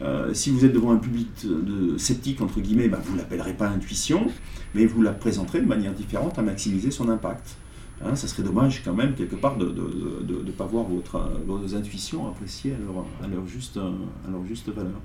Euh, 0.01 0.33
si 0.33 0.51
vous 0.51 0.65
êtes 0.65 0.73
devant 0.73 0.93
un 0.93 0.99
public 0.99 1.29
de 1.45 1.99
sceptique, 1.99 2.41
entre 2.41 2.61
guillemets, 2.61 2.89
ben, 2.89 3.01
vous 3.03 3.15
ne 3.15 3.19
l'appellerez 3.19 3.55
pas 3.55 3.69
intuition, 3.69 4.29
mais 4.75 4.87
vous 4.87 5.03
la 5.03 5.13
présenterez 5.13 5.61
de 5.61 5.67
manière 5.67 5.93
différente 5.93 6.39
à 6.39 6.43
maximiser 6.43 6.91
son 6.91 7.09
impact. 7.09 7.57
Hein, 8.05 8.15
ça 8.15 8.29
serait 8.29 8.45
dommage 8.45 8.83
quand 8.85 8.95
même, 8.95 9.15
quelque 9.15 9.35
part, 9.35 9.57
de 9.57 9.67
ne 9.67 10.51
pas 10.53 10.67
voir 10.67 10.85
votre, 10.85 11.21
vos 11.47 11.75
intuitions 11.75 12.29
appréciées 12.29 12.75
à 13.23 13.27
leur, 13.27 13.47
juste, 13.47 13.77
à 13.77 14.31
leur 14.31 14.45
juste 14.47 14.69
valeur. 14.69 15.01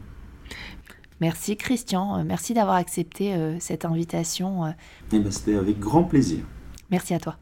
Merci 1.21 1.55
Christian, 1.55 2.19
euh, 2.19 2.23
merci 2.25 2.53
d'avoir 2.53 2.75
accepté 2.75 3.33
euh, 3.33 3.57
cette 3.59 3.85
invitation. 3.85 4.73
Eh 5.11 5.19
ben, 5.19 5.31
c'était 5.31 5.55
avec 5.55 5.79
grand 5.79 6.03
plaisir. 6.03 6.39
Merci 6.91 7.13
à 7.13 7.19
toi. 7.19 7.37